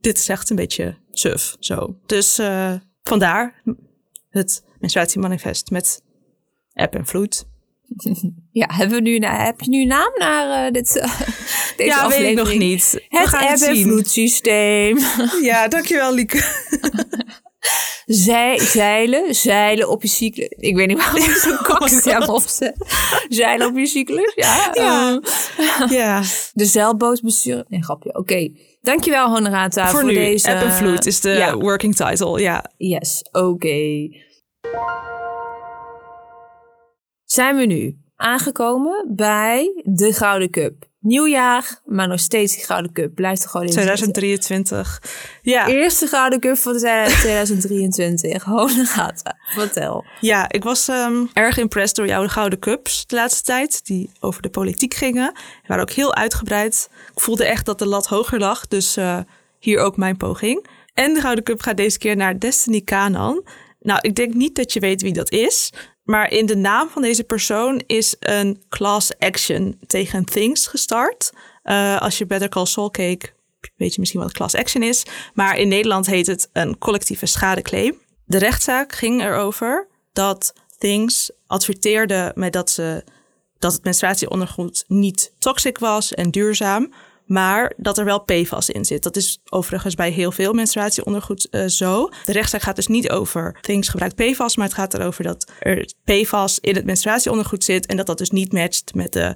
Dit 0.02 0.18
is 0.18 0.30
echt 0.30 0.50
een 0.50 0.56
beetje 0.56 0.98
suf. 1.12 1.56
Zo. 1.60 1.96
Dus 2.06 2.38
eh, 2.38 2.74
vandaar 3.04 3.62
het 4.30 4.64
menstruatiemanifest 4.80 5.70
met 5.70 6.02
app 6.74 6.96
en 6.96 7.06
vloed. 7.06 7.44
Ja, 8.54 8.68
hebben 8.74 8.96
we 8.98 9.02
nu, 9.10 9.16
een- 9.16 9.24
heb 9.24 9.62
je 9.62 9.70
nu 9.70 9.82
een 9.82 9.88
naam 9.88 10.12
naar 10.18 10.66
eh, 10.66 10.72
dit, 10.72 10.96
eh, 10.98 11.20
deze 11.78 11.90
ja, 11.90 12.08
weet 12.10 12.30
ik 12.30 12.36
nog 12.38 12.54
niet. 12.58 12.90
We 12.92 13.06
Het 13.10 13.28
gaan 13.28 13.48
app- 13.48 13.60
en 13.60 13.78
vloedsysteem. 13.78 14.98
Ja, 15.42 15.68
dankjewel 15.68 16.14
Lieke. 16.14 16.44
Zij, 18.06 18.60
zeilen, 18.60 19.36
zeilen 19.36 19.90
op 19.90 20.02
je 20.02 20.08
cyclus. 20.08 20.48
Ik 20.50 20.76
weet 20.76 20.88
niet 20.88 20.98
waarom 20.98 21.24
ik 21.24 21.30
zo'n 21.36 21.58
kakstem 21.64 22.22
opzet. 22.30 22.76
Zeilen 23.30 23.68
op 23.68 23.78
je 23.78 23.86
cyclus, 23.86 24.32
ja. 24.36 24.70
Ja. 24.74 25.20
Eh, 25.58 25.92
ja, 25.92 26.24
de 26.54 26.66
zeilboot 26.66 27.22
besturen. 27.22 27.66
Nee, 27.68 27.84
grapje. 27.84 28.14
Oké. 28.16 28.52
Dankjewel, 28.82 29.30
Honorata, 29.30 29.88
voor, 29.88 30.00
voor, 30.00 30.10
nu. 30.10 30.14
deze... 30.14 30.52
App 30.52 30.62
en 30.62 30.72
vloed 30.72 31.06
is 31.06 31.22
de 31.22 31.30
Ja, 31.30 31.58
working 31.58 31.96
title. 31.96 32.42
Ja. 32.42 32.66
yes. 32.78 33.24
Oké. 33.32 34.10
Zijn 37.26 37.56
we 37.56 37.66
nu 37.66 37.98
aangekomen 38.16 39.12
bij 39.16 39.82
de 39.84 40.14
Gouden 40.14 40.50
Cup. 40.50 40.90
Nieuwjaar, 41.02 41.82
maar 41.86 42.08
nog 42.08 42.20
steeds 42.20 42.56
die 42.56 42.66
Gouden 42.66 42.92
Cup. 42.92 43.16
Blijft 43.16 43.44
er 43.44 43.50
gewoon 43.50 43.66
in 43.66 43.72
2023. 43.72 45.02
Ja. 45.42 45.68
Eerste 45.68 46.08
Gouden 46.08 46.40
Cup 46.40 46.58
van 46.58 46.78
2023. 46.78 48.44
Holy 48.44 48.86
gaten. 48.86 49.38
Vertel. 49.42 50.06
Ja, 50.20 50.52
ik 50.52 50.64
was 50.64 50.88
um, 50.88 51.30
erg 51.34 51.58
impressed 51.58 51.96
door 51.96 52.08
jouw 52.08 52.28
Gouden 52.28 52.60
Cups 52.60 53.08
de 53.08 53.16
laatste 53.16 53.44
tijd. 53.44 53.86
Die 53.86 54.10
over 54.20 54.42
de 54.42 54.50
politiek 54.50 54.94
gingen. 54.94 55.34
Die 55.34 55.68
waren 55.68 55.84
ook 55.84 55.92
heel 55.92 56.16
uitgebreid. 56.16 56.90
Ik 57.16 57.20
voelde 57.20 57.46
echt 57.46 57.66
dat 57.66 57.80
de 57.80 57.86
lat 57.86 58.08
hoger 58.08 58.40
lag. 58.40 58.68
Dus 58.68 58.98
uh, 58.98 59.20
hier 59.60 59.80
ook 59.80 59.98
mijn 59.98 60.18
poging. 60.18 60.66
En 60.94 61.14
de 61.14 61.22
Gouden 61.22 61.44
Cup 61.44 61.62
gaat 61.62 61.78
deze 61.78 61.98
keer 61.98 62.16
naar 62.16 62.40
Destiny 62.40 62.82
Kanan. 62.82 63.44
Nou, 63.80 64.00
ik 64.02 64.16
denk 64.16 64.34
niet 64.34 64.56
dat 64.56 64.74
je 64.74 64.80
weet 64.80 65.02
wie 65.02 65.14
dat 65.14 65.32
is. 65.32 65.72
Maar 66.12 66.32
in 66.32 66.46
de 66.46 66.56
naam 66.56 66.90
van 66.90 67.02
deze 67.02 67.24
persoon 67.24 67.82
is 67.86 68.16
een 68.20 68.64
class 68.70 69.18
action 69.20 69.80
tegen 69.88 70.26
Things 70.26 70.68
gestart. 70.68 71.32
Uh, 71.64 72.02
als 72.02 72.18
je 72.18 72.26
Better 72.26 72.50
Call 72.50 72.66
Saul 72.66 72.90
keek, 72.90 73.34
weet 73.76 73.94
je 73.94 74.00
misschien 74.00 74.22
wat 74.22 74.32
class 74.32 74.56
action 74.56 74.84
is. 74.84 75.06
Maar 75.34 75.58
in 75.58 75.68
Nederland 75.68 76.06
heet 76.06 76.28
het 76.28 76.50
een 76.54 76.78
collectieve 76.78 77.26
schadeclaim. 77.26 78.00
De 78.26 78.38
rechtszaak 78.38 78.94
ging 78.94 79.22
erover 79.22 79.88
dat 80.14 80.54
Things 80.78 81.32
adverteerde 81.48 82.32
met 82.36 82.54
dat, 82.54 82.70
ze, 82.70 83.04
dat 83.60 83.74
het 83.74 83.84
menstruatieondergoed 83.84 84.84
niet 84.88 85.34
toxic 85.40 85.78
was 85.78 86.14
en 86.14 86.32
duurzaam 86.32 86.94
maar 87.32 87.74
dat 87.78 87.98
er 87.98 88.06
wel 88.06 88.24
PFAS 88.24 88.70
in 88.70 88.86
zit. 88.86 89.04
Dat 89.04 89.16
is 89.16 89.40
overigens 89.50 89.96
bij 89.96 90.10
heel 90.10 90.32
veel 90.32 90.54
menstruatieondergoed 90.54 91.48
uh, 91.52 91.66
zo. 91.66 92.10
De 92.26 92.32
rechtszaak 92.32 92.62
gaat 92.62 92.76
dus 92.76 92.88
niet 92.88 93.10
over 93.10 93.58
things 93.62 93.90
gebruikt 93.90 94.16
PFAS, 94.16 94.56
maar 94.56 94.66
het 94.66 94.76
gaat 94.76 94.94
erover 94.94 95.24
dat 95.24 95.52
er 95.60 95.94
PFAS 96.04 96.60
in 96.60 96.76
het 96.76 96.86
menstruatieondergoed 96.86 97.64
zit 97.64 97.86
en 97.86 97.98
dat 97.98 98.06
dat 98.06 98.18
dus 98.18 98.30
niet 98.30 98.54
matcht 98.54 98.94
met 98.94 99.14
de 99.14 99.36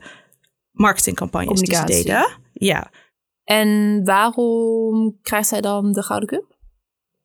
marketingcampagnes 0.71 1.62
die 1.62 1.75
ze 1.75 1.84
deden. 1.84 2.27
Ja. 2.53 2.91
En 3.43 4.01
waarom 4.03 5.17
krijgt 5.21 5.47
zij 5.47 5.62
dan 5.62 5.91
de 5.91 6.03
Gouden 6.03 6.29
Cup? 6.29 6.58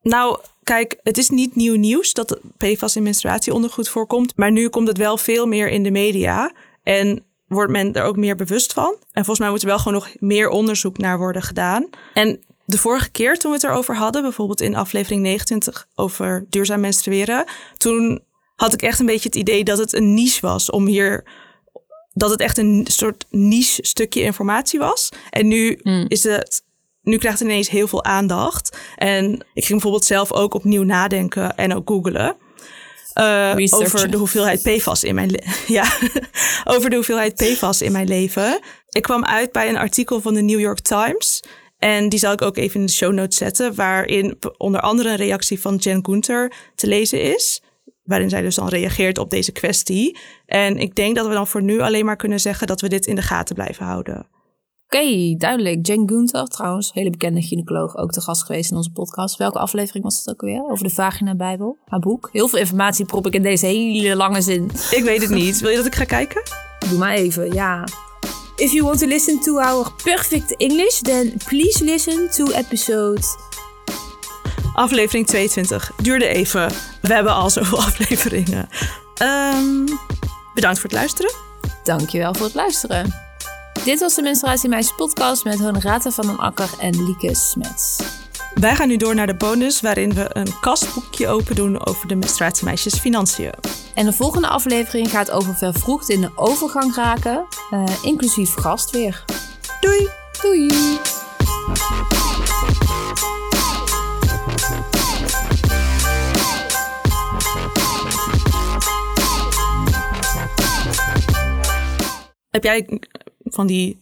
Nou, 0.02 0.38
kijk, 0.62 0.98
het 1.02 1.18
is 1.18 1.28
niet 1.28 1.56
nieuw 1.56 1.76
nieuws 1.76 2.12
dat 2.12 2.40
PFAS 2.56 2.96
in 2.96 3.02
menstruatieondergoed 3.02 3.88
voorkomt, 3.88 4.36
maar 4.36 4.52
nu 4.52 4.68
komt 4.68 4.88
het 4.88 4.98
wel 4.98 5.16
veel 5.16 5.46
meer 5.46 5.68
in 5.68 5.82
de 5.82 5.90
media. 5.90 6.54
En 6.82 7.24
wordt 7.50 7.72
men 7.72 7.92
er 7.92 8.02
ook 8.02 8.16
meer 8.16 8.36
bewust 8.36 8.72
van. 8.72 8.96
En 9.12 9.24
volgens 9.24 9.38
mij 9.38 9.50
moet 9.50 9.60
er 9.60 9.66
wel 9.66 9.78
gewoon 9.78 9.92
nog 9.92 10.08
meer 10.18 10.48
onderzoek 10.48 10.98
naar 10.98 11.18
worden 11.18 11.42
gedaan. 11.42 11.88
En 12.14 12.40
de 12.64 12.78
vorige 12.78 13.10
keer 13.10 13.38
toen 13.38 13.50
we 13.50 13.56
het 13.56 13.66
erover 13.66 13.96
hadden, 13.96 14.22
bijvoorbeeld 14.22 14.60
in 14.60 14.76
aflevering 14.76 15.22
29 15.22 15.86
over 15.94 16.46
duurzaam 16.48 16.80
menstrueren, 16.80 17.44
toen 17.76 18.20
had 18.56 18.72
ik 18.72 18.82
echt 18.82 19.00
een 19.00 19.06
beetje 19.06 19.28
het 19.28 19.38
idee 19.38 19.64
dat 19.64 19.78
het 19.78 19.92
een 19.92 20.14
niche 20.14 20.40
was 20.40 20.70
om 20.70 20.86
hier. 20.86 21.24
Dat 22.12 22.30
het 22.30 22.40
echt 22.40 22.58
een 22.58 22.86
soort 22.90 23.26
niche 23.30 23.86
stukje 23.86 24.22
informatie 24.22 24.78
was. 24.78 25.08
En 25.30 25.48
nu 25.48 25.78
hmm. 25.82 26.04
is 26.08 26.24
het. 26.24 26.62
Nu 27.02 27.18
krijgt 27.18 27.38
het 27.38 27.48
ineens 27.48 27.68
heel 27.68 27.88
veel 27.88 28.04
aandacht. 28.04 28.78
En 28.96 29.32
ik 29.32 29.64
ging 29.64 29.68
bijvoorbeeld 29.68 30.04
zelf 30.04 30.32
ook 30.32 30.54
opnieuw 30.54 30.82
nadenken 30.82 31.56
en 31.56 31.74
ook 31.74 31.88
googelen. 31.88 32.36
Uh, 33.20 33.54
over 33.70 34.10
de 34.10 34.16
hoeveelheid 34.16 34.62
PFAS 34.62 35.04
in 35.04 35.14
mijn 35.14 35.30
ja, 35.66 35.92
over 36.74 36.90
de 36.90 36.96
hoeveelheid 36.96 37.34
PFAS 37.34 37.82
in 37.82 37.92
mijn 37.92 38.08
leven. 38.08 38.60
Ik 38.88 39.02
kwam 39.02 39.24
uit 39.24 39.52
bij 39.52 39.68
een 39.68 39.76
artikel 39.76 40.20
van 40.20 40.34
de 40.34 40.42
New 40.42 40.60
York 40.60 40.80
Times. 40.80 41.42
En 41.78 42.08
die 42.08 42.18
zal 42.18 42.32
ik 42.32 42.42
ook 42.42 42.56
even 42.56 42.80
in 42.80 42.86
de 42.86 42.92
show 42.92 43.12
notes 43.12 43.36
zetten. 43.36 43.74
Waarin 43.74 44.38
onder 44.56 44.80
andere 44.80 45.08
een 45.08 45.16
reactie 45.16 45.60
van 45.60 45.76
Jen 45.76 46.04
Gunther 46.04 46.52
te 46.74 46.86
lezen 46.86 47.22
is. 47.22 47.62
Waarin 48.02 48.30
zij 48.30 48.42
dus 48.42 48.54
dan 48.54 48.68
reageert 48.68 49.18
op 49.18 49.30
deze 49.30 49.52
kwestie. 49.52 50.18
En 50.46 50.78
ik 50.78 50.94
denk 50.94 51.16
dat 51.16 51.26
we 51.26 51.32
dan 51.32 51.46
voor 51.46 51.62
nu 51.62 51.80
alleen 51.80 52.04
maar 52.04 52.16
kunnen 52.16 52.40
zeggen 52.40 52.66
dat 52.66 52.80
we 52.80 52.88
dit 52.88 53.06
in 53.06 53.14
de 53.14 53.22
gaten 53.22 53.54
blijven 53.54 53.86
houden. 53.86 54.26
Oké, 54.92 55.34
duidelijk. 55.36 55.86
Jen 55.86 56.08
Gunther, 56.08 56.44
trouwens, 56.44 56.92
hele 56.92 57.10
bekende 57.10 57.42
gynaecoloog, 57.42 57.96
ook 57.96 58.10
te 58.10 58.20
gast 58.20 58.44
geweest 58.44 58.70
in 58.70 58.76
onze 58.76 58.90
podcast. 58.90 59.36
Welke 59.36 59.58
aflevering 59.58 60.04
was 60.04 60.18
het 60.18 60.28
ook 60.28 60.40
weer? 60.40 60.64
Over 60.70 60.84
de 60.84 60.90
vagina-bijbel, 60.90 61.78
haar 61.84 61.98
boek. 61.98 62.28
Heel 62.32 62.48
veel 62.48 62.58
informatie 62.58 63.04
prop 63.04 63.26
ik 63.26 63.34
in 63.34 63.42
deze 63.42 63.66
hele 63.66 64.16
lange 64.16 64.40
zin. 64.40 64.70
Ik 64.90 65.02
weet 65.04 65.22
het 65.22 65.30
niet. 65.30 65.60
Wil 65.60 65.70
je 65.70 65.76
dat 65.76 65.86
ik 65.86 65.94
ga 65.94 66.04
kijken? 66.04 66.42
Doe 66.88 66.98
maar 66.98 67.14
even, 67.14 67.52
ja. 67.52 67.84
If 68.56 68.72
you 68.72 68.82
want 68.82 68.98
to 68.98 69.06
listen 69.06 69.40
to 69.40 69.58
our 69.58 69.92
perfect 70.04 70.56
English, 70.56 71.00
then 71.00 71.34
please 71.48 71.84
listen 71.84 72.30
to 72.30 72.46
episode... 72.46 73.22
Aflevering 74.74 75.26
22. 75.26 75.92
Duurde 76.02 76.26
even. 76.26 76.70
We 77.02 77.14
hebben 77.14 77.32
al 77.32 77.50
zoveel 77.50 77.78
afleveringen. 77.88 78.68
Um, 79.22 79.84
bedankt 80.54 80.78
voor 80.78 80.90
het 80.90 80.98
luisteren. 80.98 81.32
Dankjewel 81.84 82.34
voor 82.34 82.46
het 82.46 82.54
luisteren. 82.54 83.29
Dit 83.84 84.00
was 84.00 84.14
de 84.14 84.22
Menstruatiemeisjes 84.22 84.94
podcast 84.96 85.44
met 85.44 85.58
Honorata 85.58 86.10
van 86.10 86.26
den 86.26 86.38
Akker 86.38 86.70
en 86.80 87.04
Lieke 87.04 87.34
Smets. 87.34 88.02
Wij 88.54 88.74
gaan 88.74 88.88
nu 88.88 88.96
door 88.96 89.14
naar 89.14 89.26
de 89.26 89.34
bonus 89.34 89.80
waarin 89.80 90.14
we 90.14 90.26
een 90.32 90.60
kastboekje 90.60 91.28
open 91.28 91.54
doen 91.54 91.86
over 91.86 92.08
de 92.08 92.14
menstruatiemeisjes 92.14 92.98
financiën. 92.98 93.52
En 93.94 94.04
de 94.04 94.12
volgende 94.12 94.48
aflevering 94.48 95.10
gaat 95.10 95.30
over 95.30 95.54
vervroegd 95.54 96.08
in 96.08 96.20
de 96.20 96.30
overgang 96.36 96.94
raken, 96.94 97.46
uh, 97.70 97.84
inclusief 98.02 98.54
gast 98.54 98.90
weer. 98.90 99.24
Doei! 99.80 100.08
Doei! 100.42 100.98
Heb 112.50 112.64
jij 112.64 113.00
van 113.50 113.66
die 113.66 113.98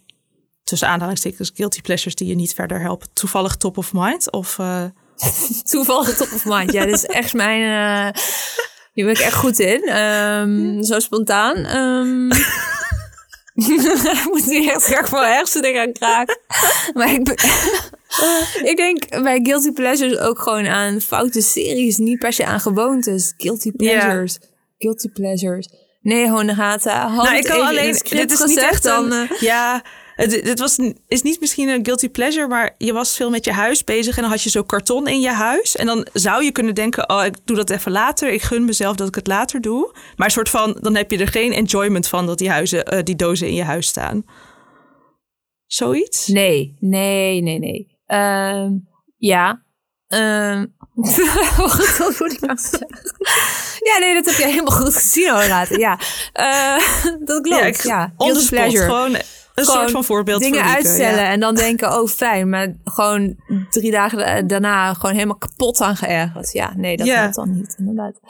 tussen 0.65 0.89
aanhalingstekens 0.89 1.53
guilty 1.55 1.81
pleasures 1.81 2.15
die 2.15 2.29
je 2.29 2.35
niet 2.35 2.55
verder 2.55 2.81
helpen. 2.81 3.09
Toevallig 3.13 3.57
top 3.57 3.79
of 3.79 3.93
mind 3.93 4.31
of... 4.31 4.59
Uh... 4.59 4.85
Toevallig 5.71 6.17
top 6.17 6.33
of 6.33 6.45
mind, 6.45 6.73
ja, 6.73 6.85
dit 6.85 6.95
is 6.95 7.07
echt 7.07 7.35
mijn... 7.35 7.61
Uh... 7.61 8.23
Hier 8.93 9.05
ben 9.05 9.15
ik 9.15 9.21
echt 9.21 9.35
goed 9.35 9.59
in. 9.59 9.97
Um, 9.97 10.83
zo 10.83 10.99
spontaan. 10.99 11.77
Um... 11.77 12.31
ik 13.59 14.25
moet 14.31 14.47
niet 14.47 14.71
echt 14.71 14.85
graag 14.85 15.09
van 15.09 15.25
hersenen 15.25 15.75
gaan 15.75 15.93
kraken. 15.93 16.39
maar 16.95 17.13
ik, 17.13 17.29
ik 18.71 18.77
denk 18.77 19.23
bij 19.23 19.41
guilty 19.43 19.73
pleasures 19.73 20.19
ook 20.19 20.39
gewoon 20.39 20.67
aan 20.67 21.01
foute 21.01 21.41
series. 21.41 21.97
Niet 21.97 22.19
per 22.19 22.33
se 22.33 22.45
aan 22.45 22.61
gewoontes. 22.61 23.35
Guilty 23.37 23.73
pleasures. 23.73 24.39
Guilty 24.79 25.09
pleasures. 25.09 25.69
Nee, 26.01 26.31
Honegata. 26.31 27.09
Nou, 27.09 27.37
ik 27.37 27.45
kan 27.45 27.67
alleen. 27.67 27.93
Dit 27.93 28.33
is 28.33 28.45
niet 28.45 28.59
echt 28.59 28.83
dan. 28.83 29.13
Uh, 29.13 29.31
ja, 29.41 29.83
dit 30.27 30.59
was, 30.59 30.79
is 31.07 31.23
niet 31.23 31.41
misschien 31.41 31.69
een 31.69 31.85
guilty 31.85 32.09
pleasure, 32.09 32.49
maar 32.49 32.75
je 32.79 32.93
was 32.93 33.17
veel 33.17 33.31
met 33.31 33.45
je 33.45 33.53
huis 33.53 33.85
bezig 33.85 34.17
en 34.17 34.23
dan 34.23 34.31
had 34.31 34.43
je 34.43 34.51
zo 34.51 34.63
karton 34.63 35.07
in 35.07 35.21
je 35.21 35.31
huis. 35.31 35.77
En 35.77 35.87
dan 35.87 36.07
zou 36.13 36.45
je 36.45 36.53
kunnen 36.53 36.75
denken: 36.75 37.11
oh, 37.11 37.25
ik 37.25 37.37
doe 37.45 37.57
dat 37.57 37.71
even 37.71 37.93
later. 37.93 38.33
Ik 38.33 38.43
gun 38.43 38.65
mezelf 38.65 38.97
dat 38.97 39.09
ik 39.09 39.15
het 39.15 39.27
later 39.27 39.61
doe. 39.61 39.93
Maar 40.17 40.27
een 40.27 40.33
soort 40.33 40.49
van, 40.49 40.79
dan 40.81 40.95
heb 40.95 41.11
je 41.11 41.19
er 41.19 41.29
geen 41.29 41.53
enjoyment 41.53 42.09
van 42.09 42.27
dat 42.27 42.39
die, 42.39 42.51
huizen, 42.51 42.95
uh, 42.95 43.03
die 43.03 43.17
dozen 43.17 43.47
in 43.47 43.55
je 43.55 43.65
huis 43.65 43.87
staan. 43.87 44.25
Zoiets? 45.67 46.27
Nee, 46.27 46.77
nee, 46.81 47.43
nee, 47.43 47.59
nee. 47.59 47.99
Uh, 48.07 48.67
ja. 49.17 49.63
Um, 50.09 50.75
wat 51.99 52.17
moet 52.19 52.33
ik 52.33 52.41
nou 52.41 52.59
zeggen? 52.59 53.67
Ja, 53.93 53.99
nee, 53.99 54.15
dat 54.15 54.25
heb 54.25 54.35
je 54.35 54.47
helemaal 54.47 54.77
goed 54.77 54.95
gezien, 54.95 55.31
Horaat. 55.31 55.69
Ja, 55.69 55.99
uh, 56.35 56.79
dat 57.29 57.41
klopt. 57.43 57.83
Ja, 57.83 58.13
ja. 58.17 58.35
pleasure. 58.49 58.85
Gewoon 58.85 59.17
een 59.55 59.65
soort 59.65 59.91
van 59.91 60.05
voorbeeld 60.05 60.41
dingen 60.41 60.65
uitstellen 60.65 61.27
en 61.27 61.41
dan 61.41 61.55
denken, 61.55 62.01
oh 62.01 62.09
fijn, 62.09 62.49
maar 62.49 62.75
gewoon 62.85 63.37
drie 63.71 63.91
dagen 63.91 64.47
daarna 64.47 64.95
gewoon 64.95 65.15
helemaal 65.15 65.37
kapot 65.37 65.81
aan 65.81 65.97
geërgerd. 65.97 66.53
Ja, 66.53 66.73
nee, 66.77 66.97
dat 66.97 67.07
ja. 67.07 67.23
gaat 67.23 67.35
dan 67.35 67.55
niet, 67.55 67.75
inderdaad. 67.79 68.21